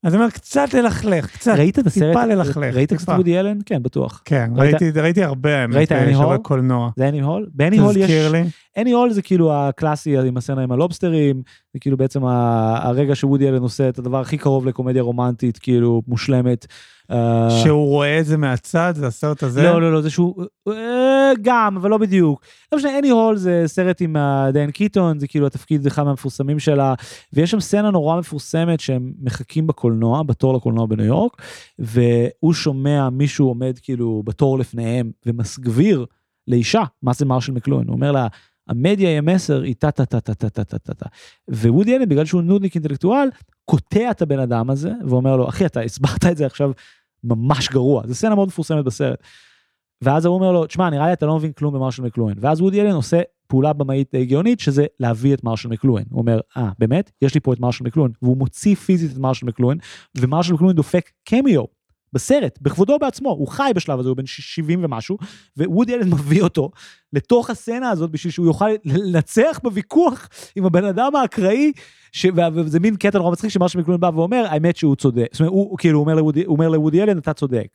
אז 0.04 0.14
אני 0.14 0.22
אומר, 0.22 0.32
קצת 0.32 0.74
ללכלך, 0.74 1.32
קצת, 1.34 1.54
ראית 1.58 1.80
את 1.80 1.88
הסרט? 1.88 2.08
טיפה 2.08 2.26
ללכלך. 2.26 2.76
ראית 2.76 2.94
קצת. 2.94 3.10
וודי 3.10 3.40
אלן? 3.40 3.58
כן, 3.66 3.84
בטוח. 3.84 4.22
כן, 4.26 4.52
ראית- 4.56 4.82
ראיתי, 4.82 5.00
ראיתי 5.00 5.24
הרבה, 5.24 5.62
האמת, 5.62 5.76
ראית 5.76 5.92
אני 5.92 6.14
הול? 6.14 6.38
קולנוע. 6.38 6.90
זה 6.98 7.08
אני 7.10 7.20
הול? 7.22 7.48
באני 7.54 7.78
הול 7.78 7.98
יש... 7.98 8.04
תזכיר 8.04 8.32
לי. 8.32 8.44
אני 8.78 8.92
הול 8.92 9.12
זה 9.14 9.22
כאילו 9.22 9.54
הקלאסי 9.54 10.18
עם 10.18 10.38
הסצנה 10.38 10.62
עם 10.64 10.72
הלובסטרים, 10.72 11.42
זה 11.74 11.80
כאילו 11.80 11.98
בעצם 11.98 12.26
הרגע 12.26 13.16
שוודי 13.16 13.50
אלן 13.50 13.62
עושה 13.62 13.90
את 13.90 14.00
הדבר 14.00 14.20
הכי 14.20 14.38
קרוב 14.38 14.66
לקומדיה 14.66 15.02
רומנטית, 15.02 15.58
כאילו 15.58 16.02
מושלמת. 16.08 16.68
אה, 17.12 17.50
שהוא 17.64 17.88
רואה 17.88 18.20
את 18.20 18.26
זה 18.26 18.38
מהצד, 18.38 18.94
זה 18.96 19.08
הסרט 19.08 19.44
הזה? 19.44 19.64
לא, 19.64 19.82
לא, 19.82 19.94
לא, 19.94 20.02
זה 20.02 20.10
שהוא... 20.10 20.44
אה, 20.68 21.32
גם, 21.42 21.78
אבל 21.78 21.90
לא 21.90 21.98
בדיוק. 21.98 22.42
לא 22.72 22.78
משנה, 22.78 23.00
אני 23.00 23.10
הול 23.10 23.38
זה 23.38 23.64
סרט 23.66 24.02
עם 24.02 24.18
אה, 24.18 24.52
דיין 24.52 24.72
קיטון, 24.72 25.20
זה 25.20 25.28
כאילו 25.28 25.48
התפקיד 25.48 25.86
אחד 25.86 26.04
מהמפורסמים 26.04 26.60
שלה, 26.60 26.94
ויש 27.34 27.52
שם 27.52 27.60
סצנה 27.60 27.92
נורא 27.92 28.20
מפורסמת 28.20 28.80
שהם 28.80 29.14
מחכים 29.22 29.68
בקולנוע, 29.68 30.24
בתור 30.24 30.54
לקולנוע 30.54 30.86
בניו 30.86 31.06
יורק, 31.06 31.42
והוא 31.80 32.54
שומע 32.54 33.10
מישהו 33.10 33.48
עומד 33.48 33.80
כאילו 33.82 34.24
בתור 34.26 34.60
לפניהם 34.60 35.12
ומסגביר 35.26 36.06
לאישה, 36.48 36.84
מה 37.04 37.14
זה 37.14 37.26
מרשל 37.26 37.52
מקלוין, 37.52 37.88
הוא 37.88 37.96
אומר 37.96 38.12
לה, 38.12 38.28
המדיה 38.72 39.10
היא 39.10 39.18
המסר, 39.18 39.62
היא 39.62 39.76
טה-טה-טה-טה-טה-טה-טה. 39.80 41.06
ווודי 41.50 41.96
אלן, 41.96 42.10
בגלל 42.10 42.26
שהוא 42.26 42.42
נודניק 42.42 42.76
אינטלקטואל, 42.76 43.30
קוטע 43.66 44.12
את 44.12 44.22
הבן 44.22 44.40
אדם 44.40 44.70
הזה, 44.70 44.92
ואומר 45.08 45.38
לו, 45.38 45.50
אחי, 45.50 45.66
אתה 45.66 45.82
הסברת 45.82 46.26
את 46.32 46.38
זה 46.38 46.46
עכשיו 46.46 46.72
ממש 47.24 47.70
גרוע. 47.70 48.08
זו 48.08 48.16
סצנה 48.16 48.36
מאוד 48.36 48.48
מפורסמת 48.48 48.86
בסרט. 48.86 49.20
ואז 50.02 50.26
הוא 50.26 50.36
אומר 50.36 50.52
לו, 50.52 50.66
תשמע, 50.66 50.90
נראה 50.90 51.08
לי 51.08 51.14
אתה 51.14 51.26
לא 51.26 51.36
מבין 51.36 51.52
כלום 51.52 51.74
במרשל 51.74 52.04
מקלואן. 52.04 52.34
ואז 52.40 52.62
וודי 52.62 52.82
אלן 52.82 52.92
עושה 52.92 53.22
פעולה 53.48 53.74
במאית 53.74 54.14
הגיונית, 54.14 54.60
שזה 54.60 54.86
להביא 55.00 55.34
את 55.34 55.44
מרשל 55.44 55.70
מקלואן. 55.70 56.04
הוא 56.10 56.22
אומר, 56.22 56.40
אה, 56.58 56.68
ah, 56.70 56.74
באמת? 56.80 57.12
יש 57.22 57.34
לי 57.34 57.40
פה 57.40 57.54
את 57.54 57.60
מרשל 57.60 57.84
מקלואן. 57.84 58.12
והוא 58.22 58.38
מוציא 58.38 58.76
פיזית 58.76 59.12
את 59.12 59.18
מרשל 59.18 59.46
מקלואן, 59.46 59.78
ומרשל 60.18 60.54
מקלואן 60.54 60.76
דופק 60.76 61.10
קמיו 61.24 61.64
בסרט, 62.14 62.60
בכבודו 62.62 63.00
בעצמו. 63.00 63.30
הוא 63.30 63.48
חי 63.48 63.72
בשלב 63.76 64.00
הזה, 64.00 64.10
הוא 64.10 64.18
בן 64.18 64.26
70 64.26 64.84
ומשהו, 64.84 65.18
ווודי 65.58 65.96
אלן 65.96 66.10
מביא 66.10 66.42
אותו 66.42 66.72
לתוך 67.14 67.50
הסצנה 67.50 67.90
הזאת 67.90 68.12
בשביל 68.12 68.32
שהוא 68.32 68.46
יוכל 68.46 68.70
לנצח 68.86 69.60
בוויכוח 69.64 70.30
עם 70.56 70.66
הבן 70.66 70.86
אדם 70.86 71.16
האקראי, 71.16 71.72
ש... 72.12 72.26
וזה 72.54 72.80
מין 72.80 72.96
קטע 72.96 73.18
נורא 73.18 73.32
מצחיק 73.32 73.50
שמרשל 73.50 73.80
מקלואין 73.80 74.02
בא 74.02 74.12
ואומר, 74.16 74.46
האמת 74.50 74.76
שהוא 74.76 74.96
צודק. 74.96 75.28
זאת 75.32 75.40
אומרת, 75.40 75.54
הוא, 75.54 75.78
כאילו 75.78 76.00
אומר 76.00 76.16
לוודי, 76.16 76.46
אומר 76.46 76.70
לוודי 76.70 77.04
אלן, 77.04 77.18
אתה 77.18 77.34
צודק. 77.34 77.68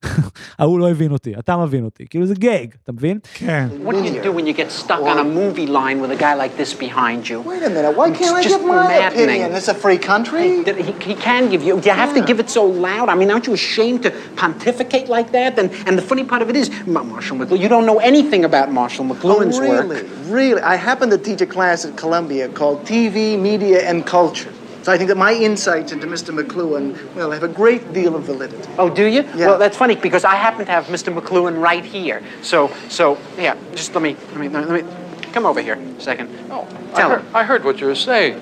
ההוא 0.59 0.79
לא 0.79 0.89
הבין 0.89 1.11
אותי, 1.11 1.33
אתה 1.39 1.57
מבין 1.57 1.83
אותי. 1.85 2.05
כאילו 2.09 2.25
זה 2.25 2.33
גג, 2.35 2.65
אתה 2.83 2.91
מבין? 2.91 3.19
כן. 3.33 3.67
What 3.85 3.91
do 3.91 3.95
you 3.95 4.23
do 4.25 4.31
when 4.37 4.45
you 4.45 4.53
get 4.53 4.69
stuck 4.83 4.99
on 5.11 5.17
a 5.17 5.23
movie 5.23 5.65
line 5.67 6.01
with 6.01 6.11
a 6.11 6.19
guy 6.25 6.33
like 6.43 6.57
this 6.57 6.73
behind 6.73 7.29
you? 7.29 7.39
Wait 7.51 7.63
a 7.63 7.69
minute, 7.69 7.93
why 7.99 8.07
can't 8.11 8.35
I 8.35 8.39
It's 8.41 8.49
just 8.49 8.57
give 8.59 8.65
my 8.67 8.83
maddening. 8.87 9.29
opinion? 9.29 9.47
It's 9.59 9.69
a 9.69 9.79
free 9.85 9.99
country. 10.11 10.45
He, 10.67 10.73
he, 10.87 10.91
he 11.09 11.15
can 11.27 11.43
give 11.53 11.61
you. 11.67 11.73
Do 11.83 11.87
you 11.91 11.97
have 12.03 12.13
to 12.19 12.23
give 12.29 12.37
it 12.43 12.49
so 12.59 12.63
loud? 12.87 13.05
I 13.13 13.15
mean, 13.19 13.29
aren't 13.33 13.47
you 13.49 13.55
ashamed 13.63 14.01
to 14.05 14.09
pontificate 14.41 15.07
like 15.17 15.29
that? 15.37 15.51
And 15.61 15.67
and 15.87 15.93
the 15.99 16.05
funny 16.11 16.25
part 16.31 16.41
of 16.45 16.47
it 16.51 16.57
is, 16.61 16.67
Ma- 16.95 17.07
Marshall 17.13 17.35
McLuhan. 17.39 17.59
You 17.65 17.69
don't 17.75 17.87
know 17.91 17.99
anything 18.11 18.41
about 18.49 18.67
Marshall 18.79 19.05
Oh, 19.09 19.11
McLuhan's 19.11 19.57
really? 19.67 19.87
work. 20.01 20.05
Really? 20.39 20.61
I 20.73 20.75
happen 20.89 21.07
to 21.15 21.19
teach 21.27 21.41
a 21.47 21.49
class 21.55 21.79
at 21.87 21.93
Columbia 22.03 22.45
called 22.59 22.77
TV, 22.91 23.15
Media, 23.49 23.79
and 23.89 23.97
Culture. 24.17 24.51
So 24.82 24.92
I 24.92 24.96
think 24.96 25.08
that 25.08 25.16
my 25.16 25.32
insights 25.32 25.92
into 25.92 26.06
Mr. 26.06 26.38
McLuhan, 26.38 27.14
well, 27.14 27.30
have 27.30 27.42
a 27.42 27.48
great 27.48 27.92
deal 27.92 28.16
of 28.16 28.24
validity. 28.24 28.68
Oh, 28.78 28.88
do 28.88 29.04
you? 29.04 29.22
Yeah. 29.34 29.48
Well, 29.48 29.58
that's 29.58 29.76
funny 29.76 29.96
because 29.96 30.24
I 30.24 30.36
happen 30.36 30.64
to 30.66 30.72
have 30.72 30.86
Mr. 30.86 31.14
McLuhan 31.14 31.60
right 31.60 31.84
here. 31.84 32.22
So, 32.42 32.72
so 32.88 33.18
yeah. 33.36 33.56
Just 33.72 33.94
let 33.94 34.02
me, 34.02 34.16
let 34.32 34.38
me, 34.38 34.48
let 34.48 34.84
me. 34.84 34.92
Come 35.32 35.44
over 35.44 35.60
here 35.60 35.74
a 35.74 36.00
second. 36.00 36.30
Oh, 36.50 36.66
I 36.92 36.96
Tell 36.96 37.10
heard, 37.10 37.20
him. 37.20 37.36
I 37.36 37.44
heard 37.44 37.64
what 37.64 37.80
you 37.80 37.86
were 37.86 37.94
saying. 37.94 38.40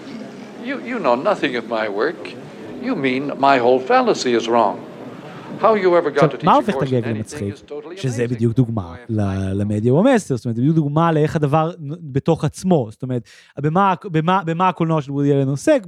You, 0.62 0.80
you 0.82 0.98
know 0.98 1.14
nothing 1.14 1.56
of 1.56 1.68
my 1.68 1.88
work. 1.88 2.32
You 2.80 2.94
mean 2.94 3.32
my 3.38 3.58
whole 3.58 3.80
fallacy 3.80 4.34
is 4.34 4.48
wrong. 4.48 4.85
עכשיו, 6.06 6.30
מה 6.42 6.54
הופך 6.54 6.74
את 6.76 6.82
הגג 6.82 7.08
למצחיק? 7.08 7.54
שזה. 7.96 8.26
בדיוק 8.28 8.56
דוגמה 8.56 8.94
ל- 9.08 9.52
למדיה 9.60 9.92
הוא 9.92 10.00
המסר, 10.00 10.36
זאת 10.36 10.44
אומרת, 10.44 10.56
זה 10.56 10.62
בדיוק 10.62 10.76
דוגמה 10.76 11.12
לאיך 11.12 11.36
הדבר 11.36 11.70
בתוך 12.00 12.44
עצמו, 12.44 12.88
זאת 12.90 13.02
אומרת, 13.02 13.28
במה, 14.44 14.68
הקולנוע 14.68 15.02
של 15.02 15.12
וודי 15.12 15.32
אלן 15.32 15.48
עוסק, 15.48 15.86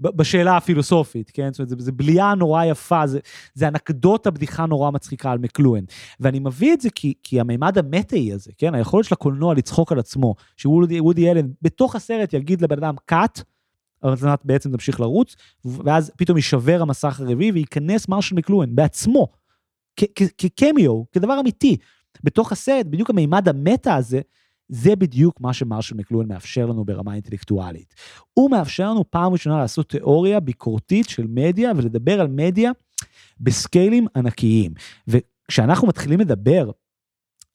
בשאלה 0.00 0.56
הפילוסופית, 0.56 1.30
כן? 1.34 1.52
זאת 1.52 1.58
אומרת, 1.58 1.68
זה, 1.68 1.76
זה 1.78 1.92
בליעה 1.92 2.34
נורא 2.34 2.64
יפה, 2.64 3.06
זה, 3.06 3.18
זה 3.54 3.68
אנקדוטה 3.68 4.30
בדיחה 4.30 4.66
נורא 4.66 4.90
מצחיקה 4.90 5.30
על 5.30 5.38
מקלואן. 5.38 5.84
ואני 6.20 6.38
מביא 6.38 6.72
את 6.72 6.80
זה 6.80 6.88
כי, 6.94 7.14
כי 7.22 7.40
המימד 7.40 7.78
המטאי 7.78 8.32
הזה, 8.32 8.50
כן? 8.58 8.74
היכולת 8.74 9.04
של 9.04 9.14
הקולנוע 9.14 9.54
לצחוק 9.54 9.92
על 9.92 9.98
עצמו, 9.98 10.34
שוודי 10.56 11.00
וודי 11.00 11.30
אלן 11.30 11.46
בתוך 11.62 11.96
הסרט 11.96 12.32
יגיד 12.34 12.62
לבן 12.62 12.76
אדם 12.78 12.94
cut, 13.12 13.42
המצלמה 14.02 14.34
בעצם 14.44 14.72
תמשיך 14.72 15.00
לרוץ, 15.00 15.36
ואז 15.64 16.12
פתאום 16.16 16.36
יישבר 16.36 16.82
המסך 16.82 17.20
הרביעי 17.20 17.52
וייכנס 17.52 18.08
מרשל 18.08 18.34
מקלואן 18.34 18.76
בעצמו, 18.76 19.28
כקמיו, 20.38 21.02
כדבר 21.12 21.40
אמיתי. 21.40 21.76
בתוך 22.22 22.52
הסרט, 22.52 22.86
בדיוק 22.86 23.10
המימד 23.10 23.48
המטה 23.48 23.94
הזה, 23.94 24.20
זה 24.68 24.96
בדיוק 24.96 25.40
מה 25.40 25.52
שמרשל 25.52 25.94
מקלואן 25.94 26.28
מאפשר 26.28 26.66
לנו 26.66 26.84
ברמה 26.84 27.14
אינטלקטואלית. 27.14 27.94
הוא 28.34 28.50
מאפשר 28.50 28.90
לנו 28.90 29.10
פעם 29.10 29.32
ראשונה 29.32 29.58
לעשות 29.58 29.88
תיאוריה 29.88 30.40
ביקורתית 30.40 31.08
של 31.08 31.26
מדיה 31.28 31.72
ולדבר 31.76 32.20
על 32.20 32.26
מדיה 32.26 32.70
בסקיילים 33.40 34.06
ענקיים. 34.16 34.72
וכשאנחנו 35.08 35.88
מתחילים 35.88 36.20
לדבר 36.20 36.70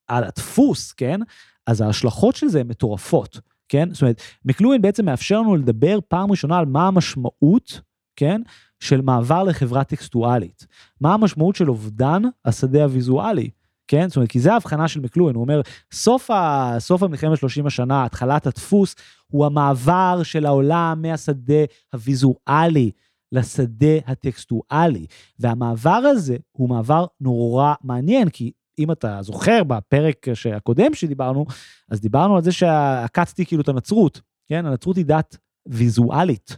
על 0.08 0.24
הדפוס, 0.24 0.92
כן, 0.92 1.20
אז 1.68 1.82
ההשלכות 1.82 2.36
של 2.36 2.48
זה 2.48 2.60
הן 2.60 2.68
מטורפות, 2.68 3.40
כן? 3.70 3.94
זאת 3.94 4.02
אומרת, 4.02 4.22
מקלואן 4.46 4.82
בעצם 4.82 5.06
מאפשר 5.06 5.42
לנו 5.42 5.56
לדבר 5.56 6.00
פעם 6.08 6.32
ראשונה 6.32 6.58
על 6.58 6.66
מה 6.66 6.88
המשמעות, 6.88 7.82
כן, 8.16 8.42
של 8.80 9.02
מעבר 9.02 9.44
לחברה 9.44 9.84
טקסטואלית. 9.84 10.68
מה 11.02 11.14
המשמעות 11.14 11.56
של 11.56 11.70
אובדן 11.70 12.22
השדה 12.46 12.84
הוויזואלי. 12.84 13.50
כן? 13.88 14.08
זאת 14.08 14.16
אומרת, 14.16 14.30
כי 14.30 14.40
זה 14.40 14.54
ההבחנה 14.54 14.88
של 14.88 15.00
מקלואן, 15.00 15.36
הוא 15.36 15.42
אומר, 15.42 15.62
סוף, 15.94 16.32
ה... 16.32 16.76
סוף 16.80 17.04
המלחמת 17.04 17.38
30 17.38 17.66
השנה, 17.66 18.06
התחלת 18.06 18.48
הדפוס, 18.48 18.96
הוא 19.28 19.46
המעבר 19.46 20.22
של 20.24 20.46
העולם 20.46 21.02
מהשדה 21.02 21.64
הוויזואלי 21.94 22.92
לשדה 23.32 23.98
הטקסטואלי. 24.08 25.06
והמעבר 25.40 25.90
הזה 25.90 26.38
הוא 26.52 26.70
מעבר 26.70 27.06
נורא 27.22 27.74
מעניין, 27.84 28.30
כי 28.30 28.52
אם 28.80 28.92
אתה 28.92 29.22
זוכר 29.22 29.64
בפרק 29.64 30.28
הקודם 30.56 30.94
שדיברנו, 30.94 31.46
אז 31.90 32.02
דיברנו 32.02 32.36
על 32.36 32.44
זה 32.44 32.52
שעקצתי 32.52 33.46
כאילו 33.46 33.62
את 33.62 33.70
הנצרות, 33.70 34.22
כן? 34.48 34.66
הנצרות 34.66 34.98
היא 34.98 35.06
דת 35.06 35.38
ויזואלית. 35.68 36.58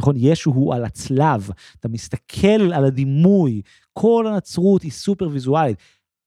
נכון? 0.00 0.14
ישו 0.18 0.50
הוא 0.50 0.74
על 0.74 0.84
הצלב, 0.84 1.50
אתה 1.80 1.88
מסתכל 1.88 2.72
על 2.74 2.84
הדימוי, 2.84 3.62
כל 3.92 4.26
הנצרות 4.26 4.82
היא 4.82 4.92
סופר 4.92 5.28
ויזואלית. 5.28 5.78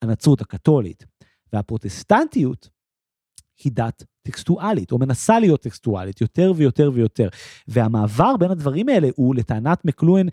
הנצרות 0.02 0.42
הקתולית. 0.42 1.06
והפרוטסטנטיות 1.54 2.70
היא 3.64 3.72
דת 3.76 4.04
טקסטואלית, 4.22 4.92
או 4.92 4.98
מנסה 4.98 5.40
להיות 5.40 5.62
טקסטואלית, 5.62 6.22
יותר 6.22 6.54
ויותר 6.56 6.92
ויותר. 6.94 7.30
והמעבר 7.68 8.38
בין 8.38 8.52
הדברים 8.52 8.90
האלה 8.90 9.08
הוא, 9.16 9.36
לטענת 9.36 9.86
מקלואן, 9.86 10.28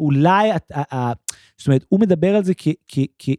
אולי, 0.00 0.50
זאת 1.58 1.66
אומרת, 1.66 1.84
הוא 1.88 2.00
מדבר 2.00 2.36
על 2.36 2.44
זה 2.44 2.52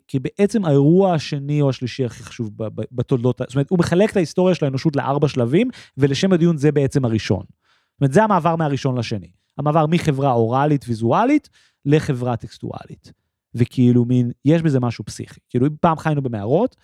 כבעצם 0.08 0.66
האירוע 0.66 1.14
השני 1.14 1.62
או 1.62 1.70
השלישי 1.70 2.06
הכי 2.06 2.24
חשוב 2.24 2.52
בתולדות, 2.92 3.42
זאת 3.48 3.56
אומרת, 3.56 3.70
הוא 3.70 3.80
מחלק 3.80 4.12
את 4.12 4.16
ההיסטוריה 4.16 4.56
של 4.56 4.66
האנושות 4.66 4.96
לארבע 4.96 5.28
שלבים, 5.28 5.70
ולשם 5.98 6.34
הדיון 6.34 6.58
זה 6.58 6.72
בעצם 6.72 7.06
הראשון. 7.06 7.44
זאת 7.50 8.02
אומרת, 8.02 8.14
זה 8.14 8.24
המעבר 8.24 8.56
מהראשון 8.56 8.98
לשני. 8.98 9.32
המעבר 9.58 9.86
מחברה 9.88 10.32
אוראלית 10.32 10.86
ויזואלית 10.88 11.50
לחברה 11.86 12.38
טקסטואלית. 12.38 13.14
וכאילו 13.54 14.06
מין, 14.06 14.32
יש 14.46 14.62
בזה 14.62 14.80
משהו 14.80 15.06
פסיכי. 15.06 15.40
כאילו 15.50 15.68
אם 15.68 15.76
פעם 15.82 15.98
חיינו 15.98 16.22
במערות, 16.22 16.76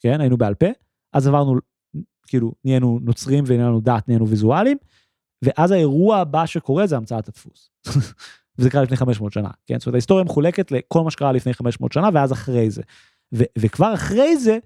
כן, 0.00 0.20
היינו 0.20 0.36
בעל 0.36 0.54
פה, 0.54 0.66
אז 1.12 1.26
עברנו, 1.26 1.56
כאילו, 2.26 2.52
נהיינו 2.64 2.98
נוצרים 3.02 3.44
ונהיינו 3.46 3.80
דת, 3.80 4.08
נהיינו 4.08 4.28
ויזואלים, 4.28 4.76
ואז 5.44 5.70
האירוע 5.70 6.16
הבא 6.16 6.46
שקורה 6.46 6.86
זה 6.86 6.96
המצאת 6.96 7.28
הדפוס. 7.28 7.70
וזה 8.60 8.70
קרה 8.70 8.82
לפני 8.82 8.96
500 8.96 9.32
שנה, 9.32 9.48
כן? 9.66 9.78
זאת 9.78 9.86
אומרת, 9.86 9.94
ההיסטוריה 9.94 10.24
מחולקת 10.24 10.72
לכל 10.72 11.02
מה 11.04 11.10
שקרה 11.10 11.32
לפני 11.32 11.54
500 11.54 11.92
שנה, 11.92 12.08
ואז 12.14 12.32
אחרי 12.32 12.70
זה. 12.70 12.82
ו- 13.34 13.44
וכבר 13.58 13.94
אחרי 13.94 14.36
זה, 14.36 14.58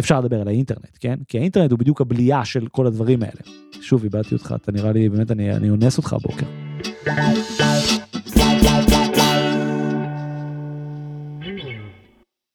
אפשר 0.00 0.20
לדבר 0.20 0.40
על 0.40 0.48
האינטרנט, 0.48 0.98
כן? 1.00 1.18
כי 1.28 1.38
האינטרנט 1.38 1.70
הוא 1.70 1.78
בדיוק 1.78 2.00
הבלייה 2.00 2.44
של 2.44 2.66
כל 2.68 2.86
הדברים 2.86 3.22
האלה. 3.22 3.40
שוב, 3.80 4.02
איבדתי 4.02 4.34
אותך, 4.34 4.54
אתה 4.62 4.72
נראה 4.72 4.92
לי, 4.92 5.08
באמת, 5.08 5.30
אני, 5.30 5.56
אני 5.56 5.70
אונס 5.70 5.98
אותך 5.98 6.12
הבוקר. 6.12 6.46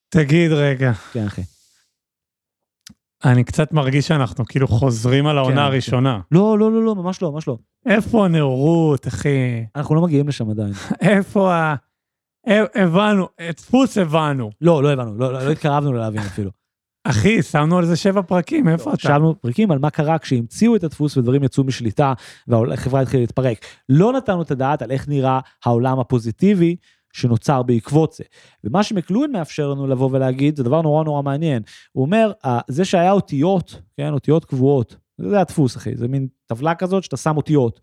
תגיד 0.10 0.52
רגע, 0.52 0.92
כן, 0.94 1.26
אחי. 1.26 1.42
אני 3.26 3.44
קצת 3.44 3.74
מרגיש 3.74 4.08
שאנחנו 4.08 4.46
כאילו 4.46 4.68
חוזרים 4.68 5.28
על 5.28 5.38
העונה 5.38 5.56
כן, 5.56 5.62
הראשונה. 5.62 6.20
לא, 6.32 6.60
לא, 6.60 6.72
לא, 6.72 6.84
לא, 6.84 6.96
ממש 6.96 7.22
לא, 7.22 7.32
ממש 7.32 7.48
לא. 7.48 7.58
איפה 7.86 8.26
הנאורות, 8.26 9.08
אחי? 9.08 9.66
אנחנו 9.76 9.96
לא 9.96 10.02
מגיעים 10.02 10.28
לשם 10.28 10.50
עדיין. 10.50 10.74
איפה 11.02 11.54
ה... 11.54 11.76
הבנו, 12.76 13.28
דפוס 13.58 13.98
הבנו. 13.98 14.50
לא, 14.62 14.84
לא 14.84 14.92
הבנו, 14.92 15.18
לא, 15.18 15.34
לא, 15.34 15.46
לא 15.46 15.52
התקרבנו 15.52 15.94
להבין 15.94 16.22
אפילו. 16.22 16.52
אחי, 17.04 17.44
שמנו 17.44 17.78
על 17.78 17.86
זה 17.86 17.96
שבע 17.96 18.22
פרקים, 18.22 18.68
איפה 18.68 18.94
אתה? 18.94 19.02
שאלנו 19.02 19.42
פרקים 19.42 19.72
על 19.72 19.80
מה 19.80 19.90
קרה 19.90 20.20
כשהמציאו 20.20 20.76
את 20.76 20.84
הדפוס 20.84 21.18
ודברים 21.18 21.44
יצאו 21.44 21.64
משליטה 21.64 22.14
והחברה 22.48 23.02
התחילה 23.02 23.22
להתפרק. 23.22 23.66
לא 23.90 24.14
נתנו 24.14 24.42
את 24.42 24.52
הדעת 24.52 24.82
על 24.82 24.92
איך 24.92 25.08
נראה 25.08 25.40
העולם 25.66 26.00
הפוזיטיבי 26.00 26.76
שנוצר 27.14 27.64
בעקבות 27.64 28.14
זה. 28.14 28.24
ומה 28.64 28.84
שמקלואין 28.84 29.32
מאפשר 29.32 29.70
לנו 29.70 29.88
לבוא 29.88 30.10
ולהגיד, 30.12 30.56
זה 30.56 30.64
דבר 30.64 30.82
נורא 30.82 31.04
נורא 31.04 31.22
מעניין. 31.22 31.64
הוא 31.92 32.06
אומר, 32.06 32.32
"אה, 32.46 32.60
זה 32.68 32.86
שהיה 32.86 33.12
אותיות, 33.12 33.82
כן, 33.98 34.14
אותיות 34.14 34.46
קבועות, 34.46 34.96
זה 35.18 35.40
הדפוס, 35.40 35.78
אחי, 35.78 35.96
זה 35.96 36.08
מין 36.08 36.28
טבלה 36.46 36.76
כזאת 36.76 37.04
שאתה 37.04 37.18
שם 37.18 37.38
אותיות. 37.38 37.80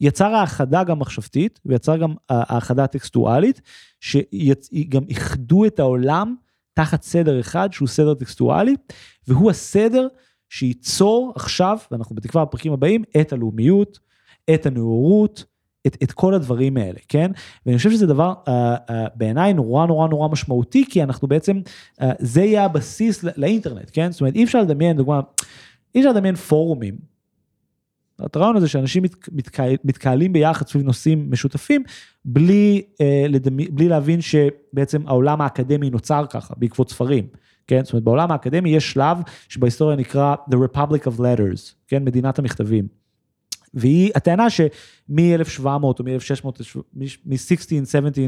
יצר 0.00 0.34
האחדה 0.34 0.84
גם 0.84 0.98
מחשבתית, 0.98 1.60
ויצר 1.66 1.96
גם 1.96 2.14
האחדה 2.28 2.86
טקסטואלית, 2.86 3.60
שגם 4.00 5.02
איחדו 5.08 5.64
את 5.64 5.78
העולם 5.78 6.34
תחת 6.74 7.02
סדר 7.02 7.40
אחד, 7.40 7.72
שהוא 7.72 7.88
סדר 7.88 8.14
טקסטואלי, 8.14 8.76
והוא 9.28 9.50
הסדר 9.50 10.08
שייצור 10.48 11.32
עכשיו, 11.36 11.78
ואנחנו 11.90 12.16
בתקווה 12.16 12.44
בפרקים 12.44 12.72
הבאים, 12.72 13.04
את 13.20 13.32
הלאומיות, 13.32 13.98
את 14.54 14.66
הנאורות, 14.66 15.44
את, 15.86 15.96
את 16.02 16.12
כל 16.12 16.34
הדברים 16.34 16.76
האלה, 16.76 16.98
כן? 17.08 17.30
ואני 17.66 17.76
חושב 17.76 17.90
שזה 17.90 18.06
דבר 18.06 18.34
uh, 18.44 18.48
uh, 18.48 18.92
בעיניי 19.14 19.54
נורא 19.54 19.86
נורא 19.86 20.08
נורא 20.08 20.28
משמעותי, 20.28 20.84
כי 20.90 21.02
אנחנו 21.02 21.28
בעצם, 21.28 21.60
uh, 22.00 22.04
זה 22.18 22.42
יהיה 22.42 22.64
הבסיס 22.64 23.22
לא- 23.22 23.32
לאינטרנט, 23.36 23.90
כן? 23.92 24.12
זאת 24.12 24.20
אומרת, 24.20 24.34
אי 24.34 24.44
אפשר 24.44 24.62
לדמיין, 24.62 24.96
דוגמה, 24.96 25.20
אי 25.94 26.00
אפשר 26.00 26.10
לדמיין 26.10 26.34
פורומים. 26.34 26.94
הרעיון 28.34 28.56
הזה 28.56 28.68
שאנשים 28.68 29.02
מת, 29.02 29.28
מתקהל, 29.32 29.76
מתקהלים 29.84 30.32
ביחד 30.32 30.66
סביב 30.66 30.82
נושאים 30.82 31.30
משותפים, 31.30 31.82
בלי, 32.24 32.82
uh, 32.92 33.28
לדמי, 33.28 33.68
בלי 33.68 33.88
להבין 33.88 34.20
שבעצם 34.20 35.08
העולם 35.08 35.40
האקדמי 35.40 35.90
נוצר 35.90 36.24
ככה, 36.30 36.54
בעקבות 36.56 36.90
ספרים. 36.90 37.26
כן, 37.66 37.84
זאת 37.84 37.92
אומרת 37.92 38.04
בעולם 38.04 38.32
האקדמי 38.32 38.70
יש 38.70 38.92
שלב 38.92 39.18
שבהיסטוריה 39.48 39.96
נקרא 39.96 40.34
The 40.50 40.54
Republic 40.54 41.06
of 41.06 41.18
Letters, 41.18 41.74
כן, 41.88 42.04
מדינת 42.04 42.38
המכתבים. 42.38 43.05
והיא 43.76 44.10
הטענה 44.14 44.50
שמ-1700 44.50 45.64
או 45.66 45.94
מ-1600, 46.04 46.48
מ-16, 46.94 47.36
17 47.86 48.26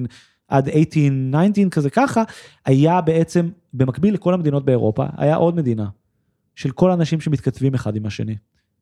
עד 0.48 0.68
18, 0.68 1.50
19 1.52 1.70
כזה 1.70 1.90
ככה, 1.90 2.22
היה 2.66 3.00
בעצם, 3.00 3.48
במקביל 3.74 4.14
לכל 4.14 4.34
המדינות 4.34 4.64
באירופה, 4.64 5.06
היה 5.16 5.37
עוד 5.37 5.56
מדינה 5.56 5.87
של 6.54 6.70
כל 6.70 6.90
האנשים 6.90 7.20
שמתכתבים 7.20 7.74
אחד 7.74 7.96
עם 7.96 8.06
השני, 8.06 8.37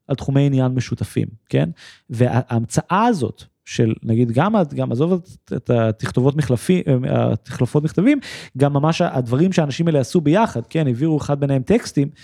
על 0.09 0.16
תחומי 0.16 0.46
עניין 0.46 0.72
משותפים, 0.72 1.26
כן? 1.48 1.70
וההמצאה 2.11 3.05
הזאת, 3.05 3.44
של 3.64 3.94
נגיד 4.02 4.33
גם, 4.33 4.55
גם 4.74 4.92
עזוב 4.92 5.12
את- 5.55 5.70
התכתובות 5.70 6.37
מחלפים, 6.37 6.83
התחלפות 7.11 7.85
מכתבים, 7.85 8.18
גם 8.57 8.72
ממש 8.72 9.02
הדברים 9.02 9.52
שהאנשים 9.52 9.87
האלה 9.87 10.00
עשו 10.00 10.20
ביחד, 10.20 10.66
כן, 10.66 10.87
העבירו 10.87 11.18
אחד 11.18 11.40
ביניהם 11.40 11.62
טקסטים, 11.62 12.09
אה, 12.09 12.22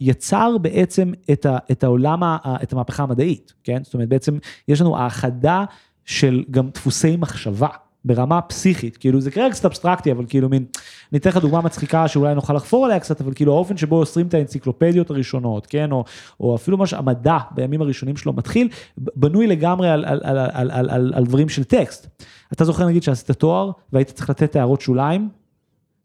יצר 0.00 0.58
בעצם 0.58 1.12
את, 1.32 1.46
ה, 1.46 1.58
את 1.70 1.84
העולם, 1.84 2.22
את 2.62 2.72
המהפכה 2.72 3.02
המדעית, 3.02 3.52
כן? 3.64 3.80
זאת 3.84 3.94
אומרת, 3.94 4.08
בעצם 4.08 4.38
יש 4.68 4.80
לנו 4.80 4.98
האחדה 4.98 5.64
של 6.04 6.44
גם 6.50 6.70
דפוסי 6.70 7.16
מחשבה. 7.16 7.68
ברמה 8.04 8.40
פסיכית, 8.40 8.96
כאילו 8.96 9.20
זה 9.20 9.30
כרגע 9.30 9.50
קצת 9.50 9.64
אבסטרקטי, 9.64 10.12
אבל 10.12 10.24
כאילו 10.28 10.48
מין, 10.48 10.64
אני 11.12 11.18
אתן 11.18 11.30
לך 11.30 11.36
דוגמה 11.36 11.60
מצחיקה 11.60 12.08
שאולי 12.08 12.34
נוכל 12.34 12.52
לחפור 12.52 12.84
עליה 12.84 13.00
קצת, 13.00 13.20
אבל 13.20 13.34
כאילו 13.34 13.52
האופן 13.52 13.76
שבו 13.76 13.96
אוסרים 13.96 14.26
את 14.26 14.34
האנציקלופדיות 14.34 15.10
הראשונות, 15.10 15.66
כן, 15.66 15.92
או, 15.92 16.04
או 16.40 16.56
אפילו 16.56 16.78
מה 16.78 16.86
שהמדע 16.86 17.38
בימים 17.50 17.82
הראשונים 17.82 18.16
שלו 18.16 18.32
מתחיל, 18.32 18.68
בנוי 18.98 19.46
לגמרי 19.46 19.90
על, 19.90 20.04
על, 20.04 20.20
על, 20.22 20.38
על, 20.38 20.70
על, 20.70 20.90
על, 20.90 21.12
על 21.14 21.24
דברים 21.24 21.48
של 21.48 21.64
טקסט. 21.64 22.06
אתה 22.52 22.64
זוכר 22.64 22.86
נגיד 22.86 23.02
שעשית 23.02 23.30
תואר 23.30 23.70
והיית 23.92 24.10
צריך 24.10 24.30
לתת 24.30 24.56
הערות 24.56 24.80
שוליים? 24.80 25.28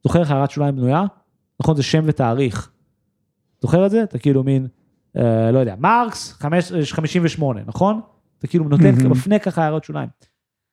זוכר 0.03 0.19
איך 0.19 0.31
הערת 0.31 0.51
שוליים 0.51 0.75
בנויה? 0.75 1.03
נכון, 1.59 1.75
זה 1.75 1.83
שם 1.83 2.03
ותאריך. 2.05 2.71
זוכר 3.65 3.85
את 3.85 3.91
זה? 3.91 4.03
אתה 4.03 4.19
כאילו 4.19 4.43
מין, 4.43 4.67
אה, 5.17 5.51
לא 5.51 5.59
יודע, 5.59 5.75
מרקס, 5.79 6.31
חמש- 6.33 6.71
58, 6.91 7.61
נכון? 7.67 8.01
אתה 8.39 8.47
כאילו 8.47 8.65
נותן, 8.69 8.95
מהמם. 8.97 9.11
מפנה 9.11 9.39
ככה 9.39 9.63
הערות 9.63 9.83
שוליים. 9.83 10.09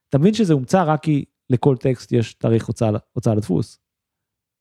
אתה 0.08 0.18
מבין 0.18 0.34
שזה 0.34 0.52
הומצא 0.52 0.82
רק 0.86 1.02
כי 1.02 1.24
לכל 1.50 1.76
טקסט 1.76 2.12
יש 2.12 2.34
תאריך 2.34 2.66
הוצאה, 2.66 2.90
הוצאה 3.12 3.34
לדפוס. 3.34 3.78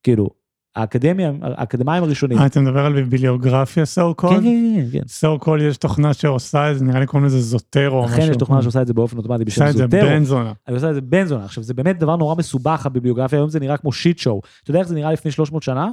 כאילו, 0.03 0.29
האקדמיה, 0.75 1.31
האקדמאים 1.41 2.03
הראשונים. 2.03 2.37
אה, 2.37 2.45
אתה 2.45 2.59
מדבר 2.59 2.85
על 2.85 2.93
ביבליוגרפיה 2.93 3.83
so 3.83 4.13
כן, 4.21 4.27
called? 4.27 4.41
כן, 4.41 4.43
כן, 4.91 4.99
כן. 4.99 4.99
so 4.99 5.43
called 5.43 5.61
יש 5.61 5.77
תוכנה 5.77 6.13
שעושה 6.13 6.71
את 6.71 6.79
זה, 6.79 6.85
נראה 6.85 6.99
לי 6.99 7.05
קוראים 7.05 7.25
לזה 7.25 7.39
זוטרו. 7.41 7.95
או 7.99 8.05
אכן 8.05 8.17
משהו. 8.17 8.31
יש 8.31 8.37
תוכנה 8.37 8.61
שעושה 8.61 8.81
את 8.81 8.87
זה 8.87 8.93
באופן 8.93 9.17
אוטומטי 9.17 9.45
בשם 9.45 9.61
עושה 9.61 9.69
את 9.71 9.77
זה 9.77 9.83
זוטרו. 9.83 10.09
בן 10.09 10.23
זונה. 10.23 10.53
אני 10.67 10.75
עושה 10.75 10.89
את 10.89 10.95
זה 10.95 11.01
בן 11.01 11.25
זונה. 11.25 11.45
עכשיו, 11.45 11.63
זה 11.63 11.73
באמת 11.73 11.99
דבר 11.99 12.15
נורא 12.15 12.35
מסובך, 12.35 12.85
הביבליוגרפיה, 12.85 13.39
היום 13.39 13.49
זה 13.49 13.59
נראה 13.59 13.77
כמו 13.77 13.91
שיט 13.91 14.17
שואו. 14.17 14.41
אתה 14.63 14.71
יודע 14.71 14.79
איך 14.79 14.87
זה 14.87 14.95
נראה 14.95 15.13
לפני 15.13 15.31
300 15.31 15.63
שנה? 15.63 15.89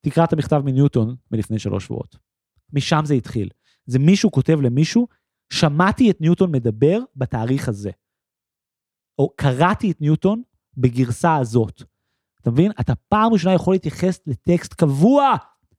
תקרא 0.00 0.24
את 0.24 0.32
המכתב 0.32 0.62
מניוטון 0.64 1.16
מלפני 1.30 1.58
שלוש 1.58 1.84
שבועות. 1.84 2.16
משם 2.72 3.00
זה 3.04 3.14
התחיל. 3.14 3.48
זה 3.86 3.98
מישהו 3.98 4.30
כותב 4.30 4.60
למישהו, 4.60 5.08
שמעתי 5.52 6.10
את 6.10 6.20
ניוטון 6.20 6.52
מדבר 6.52 6.98
בתאריך 7.16 7.68
הזה. 7.68 7.90
או 9.18 9.30
קראתי 9.36 9.90
את 9.90 10.00
ניוטון 10.00 10.42
בגרסה 10.76 11.36
הזאת. 11.36 11.82
אתה 12.42 12.50
מבין? 12.50 12.72
אתה 12.80 12.94
פעם 13.08 13.32
ראשונה 13.32 13.54
יכול 13.54 13.74
להתייחס 13.74 14.20
לטקסט 14.26 14.74
קבוע. 14.74 15.34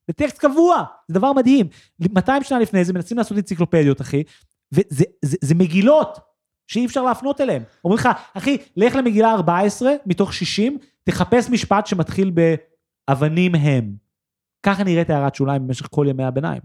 לטקסט 0.10 0.38
קבוע! 0.38 0.84
זה 1.08 1.14
דבר 1.14 1.34
מדהים. 1.34 1.68
200 2.00 2.44
שנה 2.44 2.60
לפני 2.60 2.86
זה 2.86 2.94
מנסים 2.94 3.18
לעשות 3.18 3.38
אנציקלופדיות, 3.38 4.02
אחי, 4.02 4.24
וזה 4.72 5.04
זה, 5.26 5.38
זה 5.42 5.56
מגילות 5.56 6.20
שאי 6.68 6.86
אפשר 6.86 7.04
להפנות 7.04 7.42
אליהן. 7.42 7.64
אומרים 7.84 8.00
לך, 8.00 8.10
אחי, 8.34 8.58
לך 8.78 8.96
למגילה 8.96 9.34
14 9.34 9.92
מתוך 10.06 10.34
60, 10.34 10.78
תחפש 11.04 11.50
משפט 11.50 11.88
שמתחיל 11.88 12.32
באבנים 13.10 13.56
הם. 13.56 14.09
ככה 14.64 14.84
נראית 14.84 15.10
הערת 15.10 15.36
שוליים 15.36 15.68
במשך 15.68 15.88
כל 15.92 16.06
ימי 16.10 16.24
הביניים. 16.24 16.62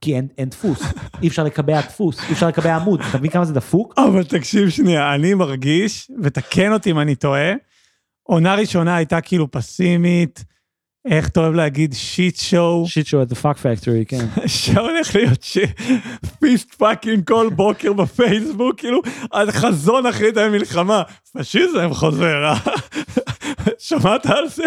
כי 0.00 0.16
אין, 0.16 0.28
אין 0.38 0.48
דפוס, 0.48 0.82
אי 1.22 1.28
אפשר 1.28 1.44
לקבע 1.44 1.80
דפוס, 1.80 2.28
אי 2.28 2.32
אפשר 2.32 2.48
לקבע 2.48 2.76
עמוד, 2.76 3.00
אתה 3.08 3.18
מבין 3.18 3.30
כמה 3.30 3.44
זה 3.44 3.54
דפוק? 3.54 3.94
אבל 3.98 4.24
תקשיב 4.24 4.68
שנייה, 4.68 5.14
אני 5.14 5.34
מרגיש, 5.34 6.10
ותקן 6.22 6.72
אותי 6.72 6.90
אם 6.90 6.98
אני 6.98 7.14
טועה, 7.14 7.52
עונה 8.22 8.54
ראשונה 8.54 8.96
הייתה 8.96 9.20
כאילו 9.20 9.50
פסימית, 9.50 10.44
איך 11.08 11.28
אתה 11.28 11.40
אוהב 11.40 11.54
להגיד 11.54 11.92
shit 11.94 12.36
show, 12.36 12.88
shit 12.88 13.06
show 13.06 13.22
את 13.22 13.32
the 13.32 13.34
fuck 13.34 13.56
factory, 13.56 14.04
כן. 14.08 14.26
שהולך 14.46 15.14
להיות 15.14 15.46
fist 16.40 16.74
fucking 16.74 17.24
כל 17.26 17.48
בוקר 17.54 17.92
בפייסבוק, 17.92 18.80
כאילו, 18.80 19.00
על 19.30 19.50
חזון 19.50 20.06
אחרית 20.06 20.36
המלחמה, 20.36 21.02
פשיזם 21.32 21.94
חוזר, 21.94 22.44
אה? 22.44 22.54
שמעת 23.78 24.26
על 24.26 24.48
זה? 24.48 24.64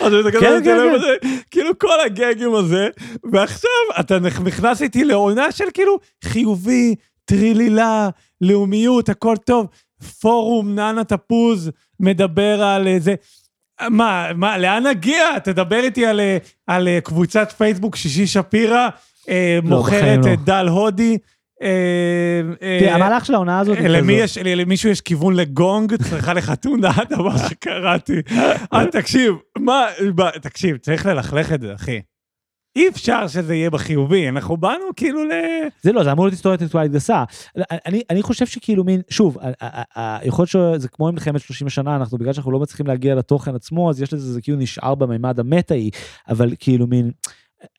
אז 0.00 0.12
כזה, 0.12 0.32
כן, 0.32 0.56
אתה 0.56 0.64
כן. 0.64 0.70
יודע, 0.70 1.08
כאילו 1.50 1.78
כל 1.78 2.00
הגגים 2.06 2.54
הזה, 2.54 2.88
ועכשיו 3.32 3.70
אתה 4.00 4.18
נכנס 4.18 4.82
איתי 4.82 5.04
לעונה 5.04 5.52
של 5.52 5.64
כאילו 5.74 5.98
חיובי, 6.24 6.94
טרילילה, 7.24 8.08
לאומיות, 8.40 9.08
הכל 9.08 9.36
טוב. 9.36 9.66
פורום 10.20 10.74
ננה 10.74 11.04
תפוז 11.04 11.70
מדבר 12.00 12.62
על 12.62 12.88
אה, 12.88 12.96
זה. 12.98 13.14
מה, 13.88 14.26
מה, 14.34 14.58
לאן 14.58 14.86
נגיע? 14.86 15.38
תדבר 15.38 15.80
איתי 15.80 16.06
על, 16.06 16.20
אה, 16.20 16.38
על 16.66 16.88
אה, 16.88 17.00
קבוצת 17.00 17.52
פייסבוק 17.52 17.96
שישי 17.96 18.26
שפירא, 18.26 18.88
אה, 19.28 19.58
לא, 19.64 19.76
מוכרת 19.76 20.24
לא. 20.24 20.30
אה, 20.30 20.36
דל 20.36 20.68
הודי. 20.68 21.18
אה, 21.62 22.40
אה, 22.62 22.78
תראה, 22.80 22.94
המהלך 22.94 23.26
של 23.26 23.34
העונה 23.34 23.60
הזאת, 23.60 23.78
למי 23.80 24.22
כזאת. 24.22 24.24
יש, 24.24 24.38
למישהו 24.38 24.90
יש 24.90 25.00
כיוון 25.00 25.34
לגונג, 25.34 25.96
צריכה 25.96 26.34
לך 26.34 26.52
תונה, 26.54 26.92
דבר 27.16 27.36
שקראתי. 27.36 28.20
אה, 28.72 28.86
תקשיב, 28.92 29.34
מה, 29.58 29.86
תקשיב, 30.42 30.76
צריך 30.76 31.06
ללכלך 31.06 31.52
את 31.52 31.60
זה, 31.60 31.74
אחי. 31.74 32.00
אי 32.76 32.88
אפשר 32.88 33.28
שזה 33.28 33.54
יהיה 33.54 33.70
בחיובי, 33.70 34.28
אנחנו 34.28 34.56
באנו 34.56 34.84
כאילו 34.96 35.24
ל... 35.24 35.30
זה 35.82 35.92
לא, 35.92 36.04
זה 36.04 36.12
אמור 36.12 36.24
להיות 36.24 36.32
היסטוריה 36.32 36.54
אינטלקטואלית 36.54 36.92
גסה. 36.92 37.24
אני, 37.86 38.02
אני 38.10 38.22
חושב 38.22 38.46
שכאילו 38.46 38.84
מין, 38.84 39.00
שוב, 39.10 39.38
יכול 40.24 40.42
להיות 40.42 40.76
שזה 40.78 40.88
כמו 40.88 41.08
עם 41.08 41.14
מלחמת 41.14 41.40
30 41.40 41.66
השנה, 41.66 41.96
אנחנו 41.96 42.18
בגלל 42.18 42.32
שאנחנו 42.32 42.52
לא 42.52 42.60
מצליחים 42.60 42.86
להגיע 42.86 43.14
לתוכן 43.14 43.54
עצמו, 43.54 43.90
אז 43.90 44.02
יש 44.02 44.12
לזה, 44.12 44.32
זה 44.32 44.40
כאילו 44.40 44.58
נשאר 44.58 44.94
בממד 44.94 45.40
המטאי, 45.40 45.90
אבל 46.28 46.54
כאילו 46.58 46.86
מין, 46.86 47.10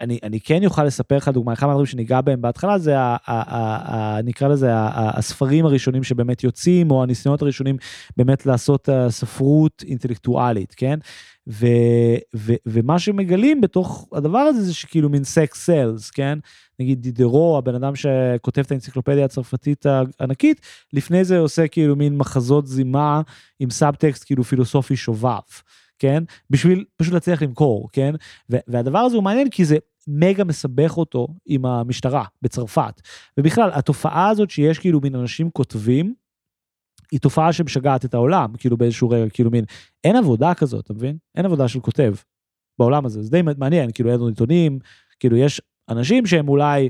אני, 0.01 0.19
אני 0.23 0.39
כן 0.39 0.63
יוכל 0.63 0.83
לספר 0.83 1.17
לך 1.17 1.27
דוגמה, 1.27 1.53
אחד 1.53 1.67
מהדברים 1.67 1.85
שניגע 1.85 2.21
בהם 2.21 2.41
בהתחלה 2.41 2.77
זה, 2.77 2.99
ה, 2.99 3.15
ה, 3.15 3.17
ה, 3.25 3.95
ה, 3.95 4.21
נקרא 4.21 4.47
לזה, 4.47 4.73
ה, 4.73 4.87
ה, 4.87 5.17
הספרים 5.17 5.65
הראשונים 5.65 6.03
שבאמת 6.03 6.43
יוצאים, 6.43 6.91
או 6.91 7.03
הניסיונות 7.03 7.41
הראשונים 7.41 7.77
באמת 8.17 8.45
לעשות 8.45 8.89
אה, 8.89 9.11
ספרות 9.11 9.83
אינטלקטואלית, 9.87 10.73
כן? 10.77 10.99
ו, 11.49 11.67
ו, 12.35 12.53
ומה 12.65 12.99
שמגלים 12.99 13.61
בתוך 13.61 14.09
הדבר 14.13 14.39
הזה 14.39 14.61
זה 14.61 14.73
שכאילו 14.73 15.09
מין 15.09 15.23
סקס 15.23 15.65
סלס, 15.65 16.09
כן? 16.09 16.39
נגיד 16.79 17.01
דידרו, 17.01 17.57
הבן 17.57 17.75
אדם 17.75 17.95
שכותב 17.95 18.61
את 18.61 18.71
האנציקלופדיה 18.71 19.25
הצרפתית 19.25 19.85
הענקית, 20.19 20.61
לפני 20.93 21.23
זה 21.23 21.39
עושה 21.39 21.67
כאילו 21.67 21.95
מין 21.95 22.17
מחזות 22.17 22.67
זימה 22.67 23.21
עם 23.59 23.69
סאבטקסט 23.69 24.25
כאילו 24.25 24.43
פילוסופי 24.43 24.95
שובב, 24.95 25.41
כן? 26.01 26.23
בשביל 26.49 26.85
פשוט 26.95 27.13
להצליח 27.13 27.41
למכור, 27.41 27.89
כן? 27.93 28.15
והדבר 28.49 28.99
הזה 28.99 29.15
הוא 29.15 29.23
מעניין 29.23 29.49
כי 29.49 29.65
זה 29.65 29.77
מגה 30.07 30.43
מסבך 30.43 30.97
אותו 30.97 31.27
עם 31.45 31.65
המשטרה 31.65 32.23
בצרפת. 32.41 33.01
ובכלל, 33.37 33.69
התופעה 33.73 34.29
הזאת 34.29 34.49
שיש 34.49 34.79
כאילו 34.79 34.99
מין 35.01 35.15
אנשים 35.15 35.49
כותבים, 35.49 36.13
היא 37.11 37.19
תופעה 37.19 37.53
שמשגעת 37.53 38.05
את 38.05 38.13
העולם, 38.13 38.53
כאילו 38.57 38.77
באיזשהו 38.77 39.09
רגע, 39.09 39.29
כאילו 39.29 39.51
מין, 39.51 39.65
אין 40.03 40.15
עבודה 40.15 40.53
כזאת, 40.53 40.85
אתה 40.85 40.93
מבין? 40.93 41.17
אין 41.35 41.45
עבודה 41.45 41.67
של 41.67 41.79
כותב 41.79 42.13
בעולם 42.79 43.05
הזה, 43.05 43.21
זה 43.23 43.29
די 43.29 43.41
מעניין, 43.57 43.91
כאילו 43.93 44.09
אין 44.09 44.17
לנו 44.17 44.27
עיתונים, 44.27 44.79
כאילו 45.19 45.37
יש 45.37 45.61
אנשים 45.89 46.25
שהם 46.25 46.49
אולי 46.49 46.89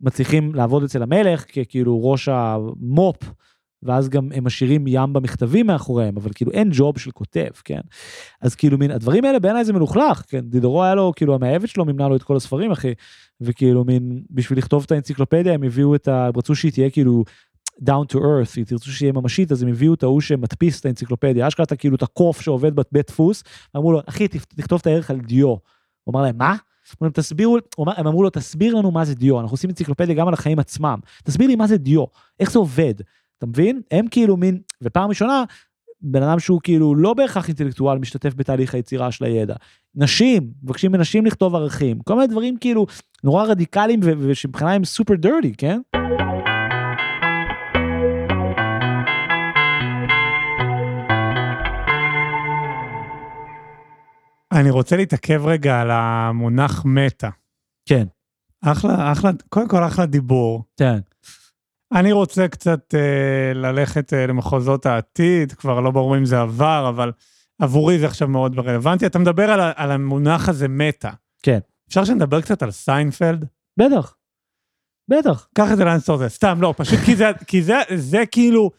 מצליחים 0.00 0.54
לעבוד 0.54 0.82
אצל 0.82 1.02
המלך 1.02 1.44
ככאילו 1.44 2.10
ראש 2.10 2.28
המו"פ, 2.28 3.32
ואז 3.82 4.08
גם 4.08 4.28
הם 4.34 4.44
משאירים 4.44 4.84
ים 4.86 5.12
במכתבים 5.12 5.66
מאחוריהם, 5.66 6.16
אבל 6.16 6.30
כאילו 6.34 6.52
אין 6.52 6.68
ג'וב 6.72 6.98
של 6.98 7.10
כותב, 7.10 7.48
כן? 7.64 7.80
אז 8.40 8.54
כאילו 8.54 8.78
מין, 8.78 8.90
הדברים 8.90 9.24
האלה 9.24 9.38
בעיניי 9.38 9.64
זה 9.64 9.72
מלוכלך, 9.72 10.22
כן? 10.28 10.40
דידורו 10.40 10.84
היה 10.84 10.94
לו, 10.94 11.12
כאילו 11.16 11.34
המאהבת 11.34 11.68
שלו 11.68 11.84
מימנה 11.84 12.08
לו 12.08 12.16
את 12.16 12.22
כל 12.22 12.36
הספרים, 12.36 12.70
אחי, 12.70 12.92
וכאילו 13.40 13.84
מין, 13.84 14.22
בשביל 14.30 14.58
לכתוב 14.58 14.82
את 14.86 14.92
האנציקלופדיה 14.92 15.54
הם 15.54 15.62
הביאו 15.62 15.94
את 15.94 16.08
ה... 16.08 16.26
הם 16.26 16.32
רצו 16.36 16.54
שהיא 16.54 16.72
תהיה 16.72 16.90
כאילו 16.90 17.24
down 17.80 18.12
to 18.12 18.16
earth, 18.16 18.52
היא 18.56 18.64
תרצו 18.64 18.90
שיהיה 18.92 19.12
ממשית, 19.12 19.52
אז 19.52 19.62
הם 19.62 19.68
הביאו 19.68 19.94
את 19.94 20.02
ההוא 20.02 20.20
שמדפיס 20.20 20.80
את 20.80 20.86
האנציקלופדיה, 20.86 21.48
אשכרה 21.48 21.64
אתה 21.64 21.76
כאילו 21.76 21.96
את 21.96 22.02
הקוף 22.02 22.40
שעובד 22.40 22.76
בבית 22.76 23.06
דפוס, 23.06 23.44
אמרו 23.76 23.92
לו, 23.92 24.00
אחי, 24.06 24.28
תכ- 24.28 24.54
תכתוב 24.56 24.78
את 24.80 24.86
הערך 24.86 25.10
על 25.10 25.20
דיו. 25.20 25.48
הוא 25.48 26.12
אמר 26.12 26.22
להם, 26.22 26.38
מה? 26.38 26.56
להם, 27.00 27.10
תסבירו, 27.10 27.56
הם 27.78 28.06
אמרו 28.06 28.22
לו, 28.22 28.30
תסביר 28.30 28.74
לנו 28.74 28.90
מה 28.90 29.04
זה 29.04 29.14
דיו, 29.14 29.40
אנחנו 29.40 29.54
עושים 29.54 29.70
אנציקלופדיה 29.70 30.14
גם 30.14 30.28
על 30.28 30.34
החיים 30.34 30.58
עצמם, 30.58 30.98
תסביר 31.24 31.48
לי 31.48 31.56
מה 31.56 31.66
זה 31.66 31.76
דיו, 31.76 32.04
איך 32.40 32.52
זה 32.52 32.58
עובד, 32.58 32.94
אתה 33.40 33.48
מבין? 33.48 33.80
הם 33.90 34.06
כאילו 34.10 34.36
מין, 34.36 34.60
ופעם 34.82 35.08
ראשונה, 35.08 35.44
בן 36.00 36.22
אדם 36.22 36.38
שהוא 36.38 36.60
כאילו 36.62 36.94
לא 36.94 37.14
בהכרח 37.14 37.48
אינטלקטואל 37.48 37.98
משתתף 37.98 38.34
בתהליך 38.36 38.74
היצירה 38.74 39.12
של 39.12 39.24
הידע. 39.24 39.54
נשים, 39.94 40.50
מבקשים 40.62 40.92
מנשים 40.92 41.26
לכתוב 41.26 41.54
ערכים, 41.54 41.98
כל 42.00 42.14
מיני 42.14 42.26
דברים 42.26 42.56
כאילו 42.56 42.86
נורא 43.24 43.44
רדיקליים 43.44 44.00
ושמבחינה 44.02 44.72
הם 44.72 44.84
סופר 44.84 45.14
דרטי, 45.14 45.52
כן? 45.58 45.80
אני 54.52 54.70
רוצה 54.70 54.96
להתעכב 54.96 55.46
רגע 55.46 55.80
על 55.80 55.90
המונח 55.90 56.84
מטא. 56.84 57.28
כן. 57.88 58.06
אחלה, 58.64 59.12
אחלה, 59.12 59.30
קודם 59.48 59.68
כל 59.68 59.84
אחלה 59.84 60.06
דיבור. 60.06 60.64
כן. 60.76 60.98
אני 61.92 62.12
רוצה 62.12 62.48
קצת 62.48 62.94
אה, 62.94 63.54
ללכת 63.54 64.12
אה, 64.12 64.26
למחוזות 64.26 64.86
העתיד, 64.86 65.52
כבר 65.52 65.80
לא 65.80 65.90
ברור 65.90 66.16
אם 66.16 66.24
זה 66.24 66.40
עבר, 66.40 66.86
אבל 66.88 67.12
עבורי 67.58 67.98
זה 67.98 68.06
עכשיו 68.06 68.28
מאוד 68.28 68.58
רלוונטי. 68.58 69.06
אתה 69.06 69.18
מדבר 69.18 69.50
על, 69.50 69.60
על 69.76 69.90
המונח 69.90 70.48
הזה 70.48 70.68
מטא. 70.68 71.10
כן. 71.42 71.58
אפשר 71.88 72.04
שנדבר 72.04 72.40
קצת 72.40 72.62
על 72.62 72.70
סיינפלד? 72.70 73.44
בטח. 73.76 74.14
בטח. 75.10 75.48
קח 75.54 75.72
את 75.72 75.76
זה 75.76 75.84
שאתה 76.00 76.12
רוצה. 76.12 76.28
סתם, 76.28 76.58
לא, 76.60 76.74
פשוט 76.76 76.98
כי 76.98 77.16
זה, 77.16 77.30
כי 77.46 77.62
זה, 77.62 77.74
זה 77.94 78.26
כאילו 78.26 78.70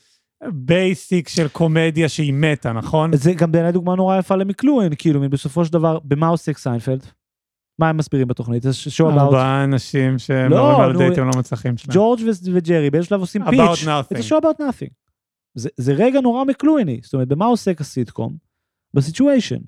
basic 0.47 1.30
של 1.30 1.47
קומדיה 1.47 2.10
שהיא 2.10 2.34
מטא, 2.34 2.67
נכון? 2.67 3.15
זה 3.15 3.34
גם 3.34 3.52
בעיניי 3.52 3.71
דוגמה 3.71 3.95
נורא 3.95 4.17
יפה 4.17 4.36
למקלואין, 4.36 4.93
כאילו, 4.97 5.30
בסופו 5.30 5.65
של 5.65 5.74
דבר, 5.74 6.00
במה 6.04 6.28
עוסק 6.28 6.58
סיינפלד? 6.58 7.06
מה 7.79 7.89
הם 7.89 7.97
מסבירים 7.97 8.27
בתוכנית? 8.27 8.63
זה 8.63 8.73
show 8.73 9.10
about. 9.10 9.21
ארבעה 9.23 9.63
אנשים 9.63 10.19
שהם 10.19 10.51
לא, 10.51 10.84
על 10.84 10.97
דייטים 10.97 11.23
לא 11.23 11.31
מצליחים 11.39 11.77
שלהם. 11.77 11.95
ג'ורג' 11.97 12.19
וג'רי 12.53 12.89
באיזשהו 12.89 13.10
שלב 13.10 13.19
עושים 13.19 13.41
About 13.43 13.49
pitch. 13.49 13.88
nothing. 13.88 14.21
זה 14.21 14.29
show 14.29 14.41
about 14.41 14.60
nothing. 14.62 14.93
זה, 15.55 15.69
זה 15.77 15.93
רגע 15.93 16.21
נורא 16.21 16.43
מקלוהני, 16.43 16.99
זאת 17.03 17.13
אומרת, 17.13 17.27
במה 17.27 17.45
עוסק 17.45 17.81
הסיטקום? 17.81 18.38
ב 18.93 18.99
situation. 18.99 19.60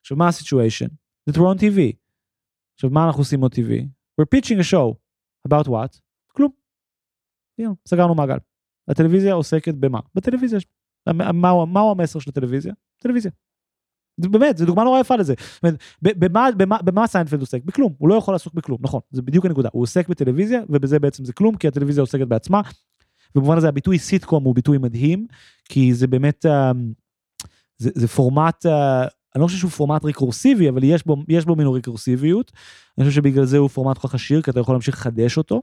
עכשיו, 0.00 0.16
מה 0.16 0.28
ה 0.28 0.33
situation? 0.33 0.86
they're 1.26 1.32
on 1.34 1.56
TV. 1.56 1.80
עכשיו, 2.74 2.90
מה 2.90 3.06
אנחנו 3.06 3.20
עושים 3.20 3.40
עוד 3.40 3.54
TV? 3.54 3.84
We're 4.20 4.38
pitching 4.38 4.58
a 4.60 4.72
show. 4.72 4.94
about 5.48 5.68
what? 5.68 5.98
כלום. 6.32 6.50
סגרנו 7.88 8.14
מעגל. 8.14 8.36
הטלוויזיה 8.88 9.34
עוסקת 9.34 9.74
במה? 9.74 9.98
בטלוויזיה. 10.14 10.58
מהו 11.66 11.90
המסר 11.90 12.18
של 12.18 12.30
הטלוויזיה? 12.30 12.72
טלוויזיה. 12.98 13.30
באמת, 14.18 14.58
זו 14.58 14.66
דוגמה 14.66 14.84
נורא 14.84 15.00
יפה 15.00 15.16
לזה. 15.16 15.34
במה, 16.84 17.06
סיינפלד 17.06 17.40
עוסק? 17.40 17.64
בכלום. 17.64 17.92
הוא 17.98 18.08
לא 18.08 18.14
יכול 18.14 18.34
לעסוק 18.34 18.54
בכלום, 18.54 18.78
נכון. 18.80 19.00
זה 19.10 19.22
בדיוק 19.22 19.46
הנקודה. 19.46 19.68
הוא 19.72 19.82
עוסק 19.82 20.08
בטלוויזיה, 20.08 20.60
ובזה 20.68 20.98
בעצם 20.98 21.24
זה 21.24 21.32
כלום, 21.32 21.56
כי 21.56 21.68
הטלוויזיה 21.68 22.02
עוסקת 22.02 22.26
בעצמה. 22.26 22.60
במובן 23.34 23.56
הזה 23.56 23.68
הביטוי 23.68 23.98
סיטקום 23.98 24.44
הוא 24.44 24.54
ביטוי 24.54 24.78
מדהים, 24.78 25.26
כי 25.64 25.94
זה 25.94 26.06
באמת, 26.06 26.46
אה, 26.46 26.72
זה, 27.78 27.90
זה 27.94 28.08
פורמט 28.08 28.66
אה, 28.66 29.06
אני 29.34 29.42
לא 29.42 29.46
חושב 29.46 29.58
שהוא 29.58 29.70
פורמט 29.70 30.04
ריקורסיבי, 30.04 30.68
אבל 30.68 30.84
יש 30.84 31.06
בו, 31.06 31.16
יש 31.28 31.44
בו 31.44 31.56
מין 31.56 31.72
ריקורסיביות. 31.72 32.52
אני 32.98 33.06
חושב 33.06 33.16
שבגלל 33.16 33.44
זה 33.44 33.58
הוא 33.58 33.68
פורמט 33.68 33.98
כל 33.98 34.08
כך 34.08 34.14
עשיר, 34.14 34.42
כי 34.42 34.50
אתה 34.50 34.60
יכול 34.60 34.74
להמשיך 34.74 34.94
לחדש 34.94 35.38
אותו. 35.38 35.62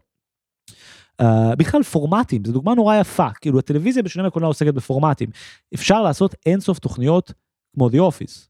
Uh, 1.21 1.55
בכלל 1.57 1.83
פורמטים, 1.83 2.45
זו 2.45 2.51
דוגמה 2.51 2.75
נורא 2.75 2.95
יפה, 2.95 3.29
כאילו 3.41 3.59
הטלוויזיה 3.59 4.03
בשונה 4.03 4.23
מהקולנוע 4.23 4.49
עוסקת 4.49 4.73
בפורמטים. 4.73 5.29
אפשר 5.73 6.01
לעשות 6.01 6.35
אינסוף 6.45 6.79
תוכניות 6.79 7.33
כמו 7.75 7.89
The 7.89 8.11
Office, 8.11 8.47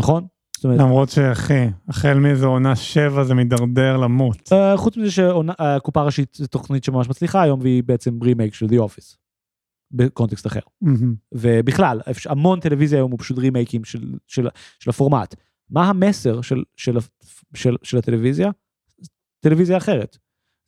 נכון? 0.00 0.26
אומרת, 0.64 0.80
למרות 0.80 1.08
שאחי, 1.08 1.66
החל 1.88 2.18
מאיזו 2.18 2.46
עונה 2.46 2.76
שבע 2.76 3.24
זה 3.24 3.34
מידרדר 3.34 3.96
למות. 3.96 4.52
uh, 4.52 4.76
חוץ 4.76 4.96
מזה 4.96 5.10
שקופה 5.10 6.02
ראשית 6.02 6.34
זו 6.34 6.46
תוכנית 6.46 6.84
שממש 6.84 7.08
מצליחה 7.08 7.42
היום 7.42 7.60
והיא 7.60 7.82
בעצם 7.82 8.22
רימייק 8.22 8.54
של 8.54 8.66
The 8.66 8.78
Office. 8.78 9.16
בקונטקסט 9.90 10.46
אחר. 10.46 10.60
מהמם. 10.80 11.14
ובכלל, 11.34 12.00
המון 12.26 12.60
טלוויזיה 12.60 12.98
היום 12.98 13.10
הוא 13.10 13.18
פשוט 13.18 13.38
רימייקים 13.38 13.84
של, 13.84 14.14
של, 14.26 14.48
של 14.80 14.90
הפורמט. 14.90 15.34
מה 15.70 15.88
המסר 15.88 16.40
של, 16.40 16.62
של, 16.76 16.96
של, 17.54 17.76
של 17.82 17.98
הטלוויזיה? 17.98 18.50
טלוויזיה 19.40 19.76
אחרת. 19.76 20.18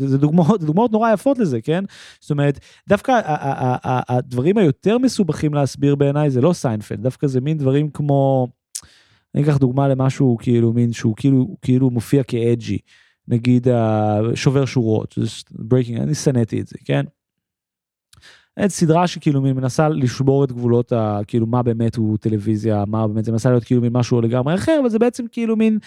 זה, 0.09 0.19
דוגמאות, 0.19 0.65
דוגמאות 0.65 0.93
נורא 0.93 1.13
יפות 1.13 1.39
לזה, 1.39 1.61
כן? 1.61 1.85
זאת 2.21 2.31
אומרת, 2.31 2.59
דווקא 2.89 3.21
הדברים 3.85 4.59
היותר 4.59 4.99
מסובכים 4.99 5.55
להסביר 5.55 5.95
בעיניי 5.95 6.31
זה 6.31 6.41
לא 6.41 6.53
סיינפלד, 6.53 7.03
דווקא 7.03 7.27
זה 7.27 7.41
מין 7.41 7.59
דברים 7.59 7.91
כמו, 7.91 8.49
אני 9.35 9.43
אקח 9.43 9.57
דוגמה 9.57 9.89
למשהו 9.89 10.37
כאילו 10.41 10.73
מין 10.73 10.93
שהוא 10.93 11.17
כאילו, 11.17 11.57
כאילו 11.63 11.91
מופיע 11.91 12.23
כ 12.23 12.39
edgy, 12.39 12.79
נגיד 13.29 13.67
שובר 14.35 14.65
שורות, 14.65 15.19
Breaking, 15.51 16.01
אני 16.01 16.15
שנאתי 16.15 16.61
את 16.61 16.67
זה, 16.67 16.77
כן? 16.85 17.05
את 18.65 18.71
סדרה 18.71 19.07
שכאילו 19.07 19.43
מין 19.43 19.57
מנסה 19.57 19.89
לשבור 19.89 20.45
את 20.45 20.53
גבולות 20.53 20.93
ה... 20.93 21.21
כאילו 21.27 21.47
מה 21.47 21.63
באמת 21.63 21.97
הוא 21.97 22.19
טלוויזיה, 22.19 22.85
מה 22.87 23.09
באמת 23.09 23.25
זה 23.25 23.33
מנסה 23.33 23.51
להיות 23.51 23.65
כאילו 23.65 23.81
מין 23.81 23.93
משהו 23.93 24.21
לגמרי 24.21 24.55
אחר, 24.55 24.79
אבל 24.81 24.89
זה 24.89 24.99
בעצם 24.99 25.25
כאילו 25.33 25.57
מין, 25.57 25.79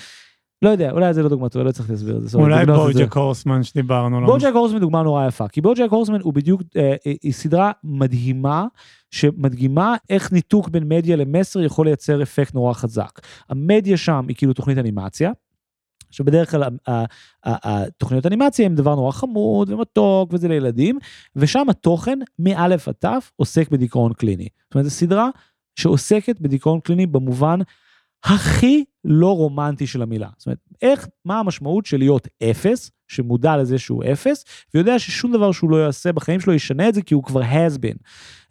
לא 0.64 0.70
יודע, 0.70 0.92
אולי 0.92 1.14
זה 1.14 1.24
לא 1.24 1.30
דוגמה 1.30 1.50
טובה, 1.50 1.66
לא 1.66 1.72
צריך 1.72 1.90
להסביר 1.90 2.18
את 2.18 2.30
זה. 2.30 2.38
אולי. 2.38 2.66
BoJack 2.66 3.14
הורסמן 3.14 3.64
שדיברנו 3.64 4.18
עליו. 4.18 4.30
בוג'ק 4.30 4.52
הורסמן 4.54 4.80
דוגמה 4.80 5.04
נורא 5.04 5.28
יפה, 5.28 5.48
כי 5.48 5.62
בוג'ק 5.62 5.88
הורסמן 5.90 6.22
הוא 6.22 6.34
בדיוק, 6.34 6.62
אה, 6.76 6.96
אה, 7.08 7.14
היא 7.24 7.34
סדרה 7.34 7.72
מדהימה, 7.84 8.66
שמדגימה 9.12 9.96
איך 10.10 10.32
ניתוק 10.32 10.70
בין 10.70 10.84
מדיה 10.88 11.16
למסר 11.16 11.62
יכול 11.62 11.86
לייצר 11.86 12.24
אפקט 12.24 12.54
נורא 12.54 12.74
חזק. 12.74 13.20
המדיה 13.50 13.98
שם 13.98 14.26
היא 14.28 14.36
כאילו 14.36 14.54
תוכנית 14.54 14.78
אנימציה, 14.78 15.32
שבדרך 16.12 16.52
כלל 16.52 16.64
התוכניות 17.44 18.26
אנימציה 18.26 18.66
הם 18.66 18.76
דבר 18.76 18.96
נורא 18.96 19.12
חמוד 19.12 19.70
ומתוק 19.70 20.34
וזה 20.34 20.48
לילדים, 20.48 21.00
ושם 21.36 21.70
התוכן 21.70 22.20
מא' 22.40 22.66
עד 22.66 22.76
ת' 23.06 23.06
עוסק 23.36 23.70
בדיכאון 23.70 24.14
קליני. 24.14 24.48
זאת 24.64 24.76
אומרת, 24.76 24.86
זו 24.86 24.92
סדרה 24.92 25.30
שעוסקת 25.76 26.40
בדיכאון 26.40 26.80
קליני 26.80 27.06
במובן 27.06 27.60
הכי 28.24 28.84
לא 29.06 29.36
רומנטי 29.36 29.88
של 29.88 30.02
המילה. 30.02 30.30
זאת 30.38 30.46
אומרת, 30.46 30.60
איך, 30.82 31.08
מה 31.26 31.40
המשמעות 31.40 31.86
של 31.86 31.98
להיות 31.98 32.28
אפס, 32.44 32.92
שמודע 33.08 33.58
לזה 33.58 33.78
שהוא 33.78 34.04
אפס, 34.12 34.46
ויודע 34.74 35.00
ששום 35.00 35.34
דבר 35.34 35.52
שהוא 35.52 35.70
לא 35.70 35.86
יעשה 35.86 36.12
בחיים 36.12 36.40
שלו 36.40 36.54
ישנה 36.54 36.90
את 36.90 36.94
זה 36.94 37.02
כי 37.02 37.14
הוא 37.14 37.24
כבר 37.24 37.42
has 37.42 37.78
been. 37.78 37.98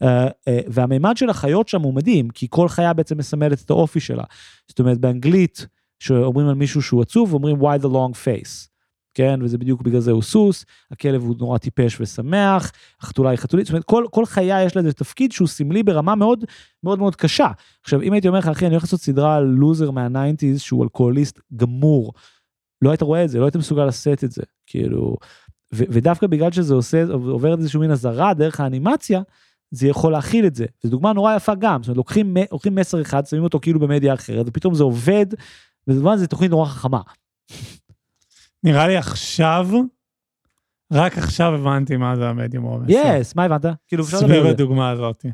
Uh, 0.02 0.04
uh, 0.04 0.50
והמימד 0.66 1.16
של 1.16 1.30
החיות 1.30 1.68
שם 1.68 1.82
הוא 1.82 1.94
מדהים, 1.94 2.30
כי 2.30 2.46
כל 2.50 2.68
חיה 2.68 2.92
בעצם 2.92 3.18
מסמלת 3.18 3.62
את 3.64 3.70
האופי 3.70 4.00
שלה. 4.00 4.24
זאת 4.68 4.78
אומרת, 4.78 4.98
באנגלית, 4.98 5.66
שאומרים 5.98 6.48
על 6.48 6.54
מישהו 6.54 6.82
שהוא 6.82 7.02
עצוב, 7.02 7.34
אומרים 7.34 7.56
why 7.60 7.78
the 7.82 7.88
long 7.88 8.14
face. 8.26 8.71
כן, 9.14 9.40
וזה 9.42 9.58
בדיוק 9.58 9.82
בגלל 9.82 10.00
זה 10.00 10.10
הוא 10.10 10.22
סוס, 10.22 10.64
הכלב 10.90 11.22
הוא 11.22 11.36
נורא 11.38 11.58
טיפש 11.58 12.00
ושמח, 12.00 12.72
החתולה 13.00 13.30
היא 13.30 13.38
חתולית, 13.38 13.66
זאת 13.66 13.72
אומרת, 13.72 13.84
כל, 13.84 14.04
כל 14.10 14.26
חיה 14.26 14.64
יש 14.64 14.76
לה 14.76 14.82
איזה 14.82 14.92
תפקיד 14.92 15.32
שהוא 15.32 15.48
סמלי 15.48 15.82
ברמה 15.82 16.14
מאוד 16.14 16.44
מאוד 16.82 16.98
מאוד 16.98 17.16
קשה. 17.16 17.48
עכשיו, 17.82 18.02
אם 18.02 18.12
הייתי 18.12 18.28
אומר 18.28 18.38
לך, 18.38 18.48
אחי, 18.48 18.66
אני 18.66 18.74
הולך 18.74 18.84
לעשות 18.84 19.00
סדרה 19.00 19.36
על 19.36 19.44
לוזר 19.44 19.90
מה 19.90 20.04
nineties 20.04 20.60
שהוא 20.60 20.84
אלכוהוליסט 20.84 21.40
גמור, 21.56 22.12
לא 22.82 22.90
היית 22.90 23.02
רואה 23.02 23.24
את 23.24 23.28
זה, 23.28 23.38
לא 23.38 23.44
היית 23.44 23.56
מסוגל 23.56 23.84
לשאת 23.84 24.24
את 24.24 24.32
זה, 24.32 24.42
כאילו, 24.66 25.16
ו- 25.74 25.84
ודווקא 25.88 26.26
בגלל 26.26 26.52
שזה 26.52 26.74
עושה, 26.74 27.04
עובר 27.12 27.58
איזשהו 27.58 27.80
מין 27.80 27.90
הזרה 27.90 28.34
דרך 28.34 28.60
האנימציה, 28.60 29.22
זה 29.70 29.88
יכול 29.88 30.12
להכיל 30.12 30.46
את 30.46 30.54
זה. 30.54 30.66
זו 30.82 30.90
דוגמה 30.90 31.12
נורא 31.12 31.36
יפה 31.36 31.54
גם, 31.54 31.82
זאת 31.82 31.88
אומרת, 31.88 31.96
לוקחים, 31.96 32.36
לוקחים 32.52 32.74
מסר 32.74 33.02
אחד, 33.02 33.26
שמים 33.26 33.42
אותו 33.42 33.58
כאילו 33.62 33.80
במדיה 33.80 34.14
אחרת, 34.14 34.46
ופתאום 34.48 34.74
זה 34.74 34.82
עובד, 34.82 35.26
ובזמן 35.86 36.16
זה 36.16 36.26
תוכנית 36.26 36.50
נורא 36.50 36.66
חכמה. 36.66 37.00
נראה 38.64 38.88
לי 38.88 38.96
עכשיו, 38.96 39.68
רק 40.92 41.18
עכשיו 41.18 41.54
הבנתי 41.54 41.96
מה 41.96 42.16
זה 42.16 42.28
המדיום 42.28 42.64
הוא 42.64 42.72
המסר. 42.73 42.86
yes, 42.88 43.36
מה 43.36 43.44
הבנת? 43.44 43.64
כאילו, 43.88 44.04
אפשר 44.04 44.16
לדבר 44.16 44.28
סביב 44.28 44.40
על 44.40 44.46
זה. 44.46 44.50
הדוגמה 44.50 44.90
הזאת. 44.90 45.26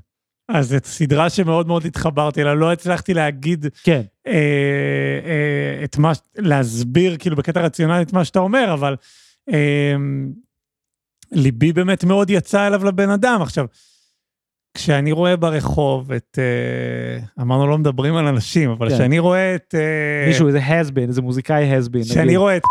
אז 0.49 0.69
זאת 0.69 0.85
סדרה 0.85 1.31
שמאוד 1.31 1.67
מאוד 1.67 1.87
התחברתי 1.87 2.43
אליה, 2.43 2.55
לא 2.55 2.73
הצלחתי 2.73 3.15
להגיד, 3.15 3.67
כן, 3.83 4.03
אה, 4.27 4.33
אה, 5.25 5.85
את 5.85 5.99
מה, 5.99 6.13
להסביר 6.37 7.17
כאילו 7.19 7.37
בקטע 7.37 7.61
רציונלי 7.61 8.03
את 8.03 8.13
מה 8.13 8.25
שאתה 8.25 8.39
אומר, 8.39 8.71
אבל 8.73 8.97
אה, 9.53 9.95
ליבי 11.33 11.73
באמת 11.73 12.05
מאוד 12.05 12.31
יצא 12.31 12.67
אליו 12.67 12.85
לבן 12.85 13.11
אדם. 13.11 13.43
עכשיו, 13.43 13.67
כשאני 14.75 15.13
רואה 15.13 15.37
ברחוב 15.37 16.13
את, 16.13 16.39
אה, 16.39 17.43
אמרנו 17.43 17.67
לא 17.67 17.79
מדברים 17.79 18.17
על 18.17 18.27
אנשים, 18.27 18.71
אבל 18.71 18.89
כן. 18.89 18.95
כשאני 18.95 19.19
רואה 19.19 19.55
את... 19.55 19.75
אה, 19.75 20.25
מישהו, 20.29 20.47
איזה 20.47 20.59
has 20.59 20.91
been, 20.91 21.09
איזה 21.09 21.23
מוזיקאי 21.23 21.79
has 21.79 21.85
been. 21.89 22.11
כשאני. 22.11 22.37
רואה 22.37 22.57
את... 22.57 22.63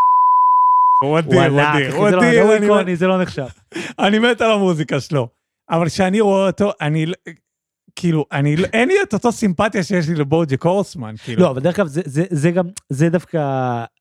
הוא 1.03 1.19
אדיר, 1.19 1.41
הוא 1.41 1.61
אדיר, 1.61 1.95
הוא 1.95 2.09
זה 2.09 2.15
לא- 2.15 2.21
אדיר, 2.21 2.55
אני- 2.57 2.65
איקוני, 2.65 2.95
זה 2.95 3.07
לא 3.07 3.21
נחשב. 3.21 3.47
אני 3.99 4.19
מת 4.19 4.41
על 4.41 4.51
המוזיקה 4.51 4.99
שלו. 4.99 5.27
אבל 5.69 5.89
כשאני 5.89 6.21
רואה 6.21 6.47
אותו, 6.47 6.71
אני... 6.81 7.05
כאילו, 7.99 8.25
אני... 8.31 8.55
אין 8.73 8.87
לי 8.87 8.93
את 9.03 9.13
אותו 9.13 9.31
סימפתיה 9.31 9.83
שיש 9.83 10.09
לי 10.09 10.15
לבוג'ק 10.15 10.65
הורסמן, 10.65 11.15
כאילו. 11.23 11.41
לא, 11.41 11.49
אבל 11.49 11.61
דרך 11.61 11.79
אגב, 11.79 11.87
זה, 11.87 12.01
זה, 12.05 12.23
זה 12.29 12.51
גם, 12.51 12.65
זה 12.89 13.09
דווקא, 13.09 13.39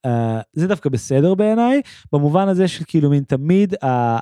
uh, 0.06 0.10
זה 0.52 0.66
דווקא 0.66 0.88
בסדר 0.90 1.34
בעיניי, 1.34 1.80
במובן 2.12 2.48
הזה 2.48 2.68
שכאילו 2.68 3.10
מין 3.10 3.22
תמיד, 3.22 3.74
uh, 3.74 3.76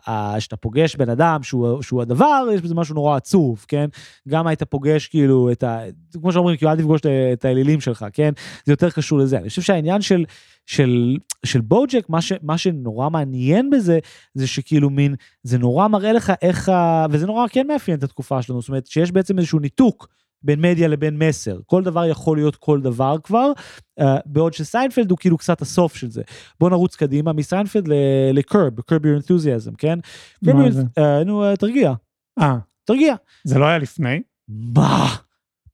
uh, 0.08 0.10
שאתה 0.38 0.56
פוגש 0.56 0.96
בן 0.96 1.08
אדם 1.08 1.42
שהוא, 1.42 1.82
שהוא 1.82 2.02
הדבר, 2.02 2.46
יש 2.54 2.60
בזה 2.60 2.74
משהו 2.74 2.94
נורא 2.94 3.16
עצוב, 3.16 3.64
כן? 3.68 3.86
גם 4.28 4.46
היית 4.46 4.62
פוגש 4.62 5.08
כאילו 5.08 5.52
את 5.52 5.62
ה... 5.62 5.80
כמו 6.20 6.32
שאומרים, 6.32 6.56
כאילו 6.56 6.70
אל 6.70 6.76
תפגוש 6.76 7.00
את, 7.32 7.44
האלילים 7.44 7.80
שלך, 7.80 8.06
כן? 8.12 8.32
זה 8.64 8.72
יותר 8.72 8.90
קשור 8.90 9.18
לזה. 9.18 9.38
אני 9.38 9.48
חושב 9.48 9.62
שהעניין 9.62 10.00
של, 10.00 10.24
של, 10.66 11.16
של 11.46 11.60
בוג'ק, 11.60 12.08
מה, 12.08 12.22
ש, 12.22 12.32
מה 12.42 12.58
שנורא 12.58 13.10
מעניין 13.10 13.70
בזה, 13.70 13.98
זה 14.34 14.46
שכאילו 14.46 14.90
מין, 14.90 15.14
זה 15.42 15.58
נורא 15.58 15.88
מראה 15.88 16.12
לך 16.12 16.32
איך 16.42 16.68
ה... 16.68 17.06
וזה 17.10 17.26
נורא 17.26 17.46
כן 17.48 17.66
מאפיין 17.66 17.98
את 17.98 18.02
התקופה 18.02 18.42
שלנו, 18.42 18.60
זאת 18.60 18.68
אומרת 18.68 18.86
שיש 18.86 19.12
בעצם 19.12 19.38
איזשהו 19.38 19.58
ניתוק 19.58 20.08
בין 20.42 20.60
מדיה 20.60 20.88
לבין 20.88 21.18
מסר. 21.18 21.58
כל 21.66 21.82
דבר 21.82 22.04
יכול 22.04 22.36
להיות 22.36 22.56
כל 22.56 22.80
דבר 22.80 23.16
כבר, 23.22 23.52
uh, 24.00 24.04
בעוד 24.26 24.52
שסיינפלד 24.52 25.10
הוא 25.10 25.18
כאילו 25.18 25.38
קצת 25.38 25.62
הסוף 25.62 25.96
של 25.96 26.10
זה. 26.10 26.22
בוא 26.60 26.70
נרוץ 26.70 26.96
קדימה 26.96 27.32
מסיינפלד 27.32 27.88
לקרב, 28.32 28.80
קרב 28.80 29.02
your 29.02 29.22
enthusiasm, 29.22 29.74
כן? 29.78 29.98
מה 30.42 30.70
זה? 30.70 30.82
אה, 30.98 31.24
נו, 31.24 31.44
אה, 31.44 31.56
תרגיע, 31.56 31.92
אה, 32.40 32.58
תרגיע. 32.84 33.14
זה 33.44 33.58
לא 33.58 33.64
היה 33.64 33.78
לפני? 33.78 34.22
מה? 34.48 35.16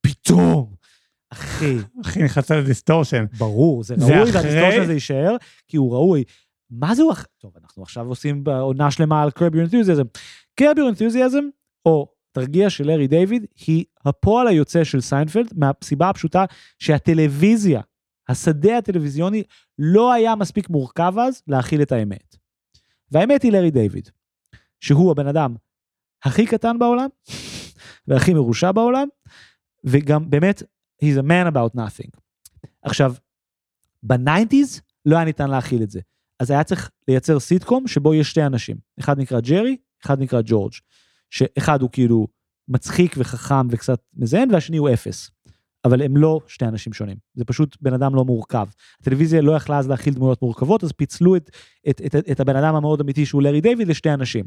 פתאום. 0.00 0.79
אחי, 1.32 1.76
אחי, 2.00 2.22
נכנסת 2.22 2.50
ל 2.50 2.56
distortion. 2.56 3.24
ברור, 3.38 3.82
זה 3.82 3.94
ראוי? 3.94 4.30
וה 4.32 4.41
distortion 4.41 4.82
הזה 4.82 4.92
יישאר, 4.92 5.36
כי 5.68 5.76
הוא 5.76 5.92
ראוי. 5.92 6.24
מה 6.70 6.94
זה 6.94 7.02
הוא 7.02 7.12
אח... 7.12 7.26
טוב, 7.38 7.52
אנחנו 7.62 7.82
עכשיו 7.82 8.06
עושים 8.06 8.44
עונה 8.48 8.90
שלמה 8.90 9.22
על 9.22 9.30
Curb 9.38 9.52
Your 9.52 9.70
Enthusiasm. 9.70 10.20
Curb 10.60 10.76
Your 10.76 10.98
Enthusiasm, 10.98 11.44
או 11.86 12.12
תרגיע 12.32 12.70
של 12.70 12.86
לארי 12.86 13.06
דיוויד, 13.06 13.46
היא 13.66 13.84
הפועל 14.04 14.48
היוצא 14.48 14.84
של 14.84 15.00
סיינפלד, 15.00 15.52
מהסיבה 15.56 16.08
הפשוטה 16.08 16.44
שהטלוויזיה, 16.78 17.80
השדה 18.28 18.78
הטלוויזיוני, 18.78 19.42
לא 19.78 20.12
היה 20.12 20.34
מספיק 20.34 20.70
מורכב 20.70 21.14
אז 21.18 21.42
להכיל 21.48 21.82
את 21.82 21.92
האמת. 21.92 22.36
והאמת 23.10 23.42
היא 23.42 23.52
לארי 23.52 23.70
דיוויד, 23.70 24.08
שהוא 24.80 25.10
הבן 25.10 25.26
אדם 25.26 25.54
הכי 26.24 26.46
קטן 26.46 26.78
בעולם, 26.78 27.08
והכי 28.08 28.34
מרושע 28.34 28.72
בעולם, 28.72 29.08
וגם 29.84 30.30
באמת, 30.30 30.62
he's 31.04 31.18
a 31.18 31.22
man 31.22 31.54
about 31.54 31.78
nothing. 31.78 32.10
עכשיו, 32.82 33.14
ב 34.02 34.11
nineties 34.11 34.80
לא 35.06 35.16
היה 35.16 35.24
ניתן 35.24 35.50
להכיל 35.50 35.82
את 35.82 35.90
זה. 35.90 36.00
אז 36.40 36.50
היה 36.50 36.64
צריך 36.64 36.90
לייצר 37.08 37.40
סיטקום 37.40 37.88
שבו 37.88 38.14
יש 38.14 38.30
שתי 38.30 38.42
אנשים. 38.42 38.76
אחד 39.00 39.18
נקרא 39.18 39.40
ג'רי, 39.40 39.76
אחד 40.04 40.20
נקרא 40.20 40.40
ג'ורג'. 40.44 40.72
שאחד 41.30 41.82
הוא 41.82 41.90
כאילו 41.92 42.28
מצחיק 42.68 43.14
וחכם 43.18 43.66
וקצת 43.70 44.00
מזיין, 44.16 44.54
והשני 44.54 44.76
הוא 44.76 44.90
אפס. 44.94 45.30
אבל 45.84 46.02
הם 46.02 46.16
לא 46.16 46.40
שתי 46.46 46.64
אנשים 46.64 46.92
שונים, 46.92 47.16
זה 47.34 47.44
פשוט 47.44 47.76
בן 47.80 47.92
אדם 47.92 48.14
לא 48.14 48.24
מורכב. 48.24 48.66
הטלוויזיה 49.00 49.40
לא 49.40 49.52
יכלה 49.52 49.78
אז 49.78 49.88
להכיל 49.88 50.14
דמויות 50.14 50.42
מורכבות, 50.42 50.84
אז 50.84 50.92
פיצלו 50.92 51.36
את, 51.36 51.50
את, 51.88 52.00
את, 52.06 52.14
את 52.30 52.40
הבן 52.40 52.56
אדם 52.56 52.74
המאוד 52.74 53.00
אמיתי 53.00 53.26
שהוא 53.26 53.42
לארי 53.42 53.60
דיוויד 53.60 53.88
לשתי 53.88 54.10
אנשים, 54.10 54.44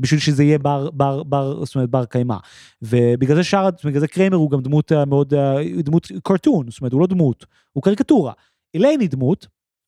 בשביל 0.00 0.20
שזה 0.20 0.44
יהיה 0.44 0.58
בר, 0.58 0.90
בר, 0.90 1.22
בר, 1.22 1.64
זאת 1.64 1.74
אומרת 1.74 1.90
בר 1.90 2.04
קיימא. 2.04 2.36
ובגלל 2.82 3.36
זה 3.36 3.44
שר, 3.44 3.68
בגלל 3.84 4.00
זה 4.00 4.08
קריימר 4.08 4.36
הוא 4.36 4.50
גם 4.50 4.60
דמות 4.60 4.92
מאוד, 4.92 5.34
דמות 5.78 6.08
קרטון, 6.22 6.70
זאת 6.70 6.80
אומרת 6.80 6.92
הוא 6.92 7.00
לא 7.00 7.06
דמות, 7.06 7.46
הוא 7.72 7.82
קריקטורה. 7.82 8.32
אליין 8.76 9.00
היא 9.00 9.08
דמות, 9.08 9.46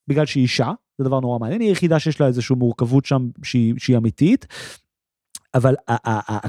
בגלל 0.08 0.26
שהיא 0.26 0.42
אישה, 0.42 0.72
זה 0.98 1.04
דבר 1.04 1.20
נורא 1.20 1.38
מעניין, 1.38 1.60
היא 1.60 1.68
היחידה 1.68 1.98
שיש 1.98 2.20
לה 2.20 2.26
איזושהי 2.26 2.56
מורכבות 2.56 3.04
שם 3.04 3.28
שהיא, 3.42 3.74
שהיא 3.78 3.96
אמיתית. 3.96 4.46
אבל 5.56 5.74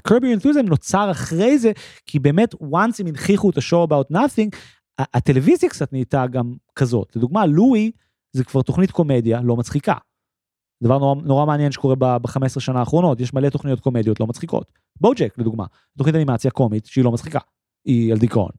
Your 0.07 0.39
Enthusiasm 0.39 0.69
נוצר 0.69 1.11
אחרי 1.11 1.59
זה, 1.59 1.71
כי 2.05 2.19
באמת, 2.19 2.53
once 2.53 2.99
הם 2.99 3.07
הנכיחו 3.07 3.49
את 3.49 3.57
ה-show 3.57 3.87
about 3.87 4.15
nothing, 4.15 4.57
הטלוויזיה 4.99 5.69
קצת 5.69 5.93
נהייתה 5.93 6.27
גם 6.27 6.53
כזאת. 6.75 7.15
לדוגמה, 7.15 7.45
לואי 7.45 7.91
זה 8.33 8.43
כבר 8.43 8.61
תוכנית 8.61 8.91
קומדיה 8.91 9.41
לא 9.41 9.55
מצחיקה. 9.55 9.93
דבר 10.83 10.97
נורא, 10.97 11.21
נורא 11.21 11.45
מעניין 11.45 11.71
שקורה 11.71 11.95
ב-15 11.95 12.59
שנה 12.59 12.79
האחרונות, 12.79 13.19
יש 13.19 13.33
מלא 13.33 13.49
תוכניות 13.49 13.79
קומדיות 13.79 14.19
לא 14.19 14.27
מצחיקות. 14.27 14.71
בוג'ק, 15.01 15.35
לדוגמה, 15.37 15.65
תוכנית 15.97 16.15
אנימציה 16.15 16.51
קומית 16.51 16.85
שהיא 16.85 17.03
לא 17.03 17.11
מצחיקה, 17.11 17.39
היא 17.87 18.11
על 18.11 18.17
דיכאון. 18.17 18.49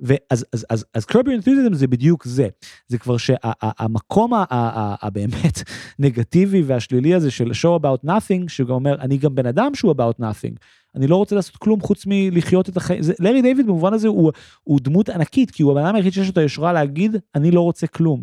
ואז 0.00 0.46
אז, 0.52 0.66
אז, 0.70 0.84
אז 0.94 1.04
קרבי 1.04 1.34
אנתוזיזם 1.34 1.74
זה 1.74 1.86
בדיוק 1.86 2.24
זה, 2.24 2.48
זה 2.88 2.98
כבר 2.98 3.16
שהמקום 3.16 4.32
הבאמת 4.50 5.62
נגטיבי 5.98 6.62
והשלילי 6.62 7.14
הזה 7.14 7.30
של 7.30 7.50
show 7.50 7.80
about 7.82 8.06
nothing, 8.06 8.48
שגם 8.48 8.70
אומר, 8.70 8.94
אני 9.00 9.16
גם 9.18 9.34
בן 9.34 9.46
אדם 9.46 9.74
שהוא 9.74 9.94
about 9.94 10.20
nothing, 10.22 10.56
אני 10.94 11.06
לא 11.06 11.16
רוצה 11.16 11.36
לעשות 11.36 11.56
כלום 11.56 11.80
חוץ 11.80 12.04
מלחיות 12.06 12.68
את 12.68 12.76
החיים, 12.76 13.02
זה- 13.02 13.12
לארי 13.20 13.42
דיוויד 13.42 13.66
במובן 13.66 13.94
הזה 13.94 14.08
הוא, 14.08 14.32
הוא 14.64 14.80
דמות 14.82 15.08
ענקית, 15.08 15.50
כי 15.50 15.62
הוא 15.62 15.72
הבן 15.72 15.84
אדם 15.84 15.94
היחיד 15.96 16.12
שיש 16.12 16.26
לו 16.26 16.32
את 16.32 16.38
היושרה 16.38 16.72
להגיד, 16.72 17.16
אני 17.34 17.50
לא 17.50 17.60
רוצה 17.60 17.86
כלום. 17.86 18.22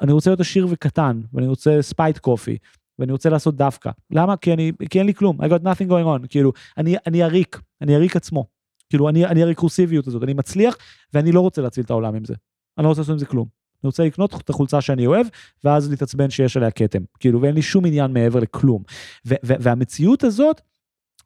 אני 0.00 0.12
רוצה 0.12 0.30
להיות 0.30 0.40
עשיר 0.40 0.66
וקטן, 0.70 1.20
ואני 1.32 1.46
רוצה 1.46 1.78
spite 1.80 2.18
coffee, 2.18 2.58
ואני 2.98 3.12
רוצה 3.12 3.30
לעשות 3.30 3.56
דווקא. 3.56 3.90
למה? 4.10 4.36
כי, 4.36 4.52
אני, 4.52 4.72
כי 4.90 4.98
אין 4.98 5.06
לי 5.06 5.14
כלום, 5.14 5.40
I 5.40 5.44
got 5.44 5.62
nothing 5.62 5.88
going 5.88 6.22
on, 6.22 6.28
כאילו, 6.28 6.52
אני, 6.78 6.96
אני 7.06 7.22
הריק, 7.22 7.60
אני 7.82 7.94
הריק 7.94 8.16
עצמו. 8.16 8.55
כאילו, 8.90 9.08
אני, 9.08 9.26
אני 9.26 9.42
הרקורסיביות 9.42 10.06
הזאת, 10.06 10.22
אני 10.22 10.34
מצליח, 10.34 10.76
ואני 11.14 11.32
לא 11.32 11.40
רוצה 11.40 11.62
להציל 11.62 11.84
את 11.84 11.90
העולם 11.90 12.14
עם 12.14 12.24
זה. 12.24 12.34
אני 12.78 12.84
לא 12.84 12.88
רוצה 12.88 13.00
לעשות 13.00 13.12
עם 13.12 13.18
זה 13.18 13.26
כלום. 13.26 13.48
אני 13.82 13.88
רוצה 13.88 14.04
לקנות 14.04 14.34
את 14.34 14.50
החולצה 14.50 14.80
שאני 14.80 15.06
אוהב, 15.06 15.26
ואז 15.64 15.90
להתעצבן 15.90 16.30
שיש 16.30 16.56
עליה 16.56 16.70
כתם. 16.70 17.02
כאילו, 17.20 17.40
ואין 17.40 17.54
לי 17.54 17.62
שום 17.62 17.86
עניין 17.86 18.12
מעבר 18.12 18.40
לכלום. 18.40 18.82
והמציאות 19.24 20.24
הזאת 20.24 20.60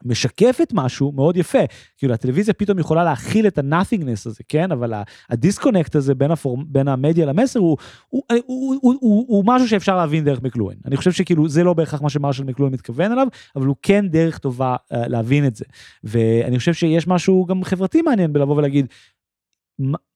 משקפת 0.04 0.72
משהו 0.74 1.12
מאוד 1.12 1.36
יפה. 1.36 1.58
כאילו, 1.96 2.14
הטלוויזיה 2.14 2.54
פתאום 2.54 2.78
יכולה 2.78 3.04
להכיל 3.04 3.46
את 3.46 3.58
ה-nothingness 3.58 4.22
הזה, 4.26 4.42
כן? 4.48 4.72
אבל 4.72 4.92
הדיסקונקט 5.30 5.96
הזה 5.96 6.14
בין, 6.14 6.30
הפור... 6.30 6.58
בין 6.66 6.88
המדיה 6.88 7.26
למסר 7.26 7.60
הוא, 7.60 7.76
הוא, 8.08 8.22
הוא, 8.28 8.42
הוא, 8.46 8.76
הוא, 8.82 8.94
הוא, 9.00 9.24
הוא 9.28 9.44
משהו 9.46 9.68
שאפשר 9.68 9.96
להבין 9.96 10.24
דרך 10.24 10.42
מקלואין. 10.42 10.78
אני 10.84 10.96
חושב 10.96 11.12
שכאילו 11.12 11.48
זה 11.48 11.64
לא 11.64 11.74
בהכרח 11.74 12.02
מה 12.02 12.10
שמרשל 12.10 12.44
מקלואין 12.44 12.72
מתכוון 12.72 13.12
אליו, 13.12 13.26
אבל 13.56 13.66
הוא 13.66 13.76
כן 13.82 14.08
דרך 14.08 14.38
טובה 14.38 14.76
uh, 14.76 14.96
להבין 14.96 15.46
את 15.46 15.56
זה. 15.56 15.64
ואני 16.04 16.58
חושב 16.58 16.74
שיש 16.74 17.06
משהו 17.06 17.46
גם 17.46 17.64
חברתי 17.64 18.02
מעניין 18.02 18.32
בלבוא 18.32 18.56
ולהגיד, 18.56 18.86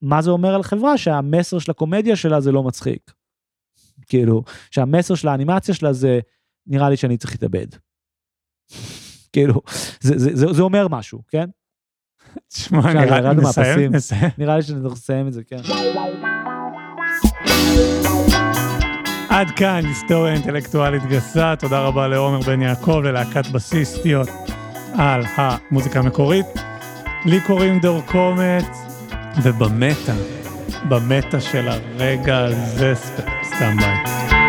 מה 0.02 0.22
זה 0.22 0.30
אומר 0.30 0.54
על 0.54 0.62
חברה 0.62 0.98
שהמסר 0.98 1.58
של 1.58 1.70
הקומדיה 1.70 2.16
שלה 2.16 2.40
זה 2.40 2.52
לא 2.52 2.62
מצחיק. 2.62 3.12
כאילו, 4.06 4.42
שהמסר 4.70 5.14
של 5.14 5.28
האנימציה 5.28 5.74
שלה 5.74 5.92
זה, 5.92 6.20
נראה 6.66 6.90
לי 6.90 6.96
שאני 6.96 7.16
צריך 7.16 7.32
להתאבד. 7.32 7.66
כאילו, 9.34 9.60
זה, 10.00 10.18
זה, 10.18 10.30
זה, 10.32 10.52
זה 10.52 10.62
אומר 10.62 10.88
משהו, 10.90 11.22
כן? 11.28 11.44
תשמע, 12.48 12.92
נראה 12.92 13.20
לי 13.20 13.42
נסיים. 13.42 13.94
נסיים. 13.94 14.30
נראה 14.38 14.56
לי 14.56 14.62
שאני 14.62 14.80
צריך 14.80 14.92
לסיים 14.92 15.28
את 15.28 15.32
זה, 15.32 15.42
כן. 15.44 15.56
עד 19.28 19.50
כאן 19.56 19.84
היסטוריה 19.84 20.34
אינטלקטואלית 20.34 21.02
גסה, 21.06 21.54
תודה 21.58 21.80
רבה 21.80 22.08
לעומר 22.08 22.40
בן 22.40 22.62
יעקב, 22.62 23.00
ללהקת 23.04 23.46
בסיסטיות 23.46 24.28
על 24.98 25.22
המוזיקה 25.36 25.98
המקורית. 25.98 26.46
לי 27.24 27.40
קוראים 27.40 27.80
דור 27.80 28.02
קומץ, 28.06 28.64
ובמטה, 29.42 30.14
במטה 30.88 31.40
של 31.40 31.68
הרגע 31.68 32.38
הזה, 32.38 32.94
סתם 33.44 33.76
ביי. 33.76 34.43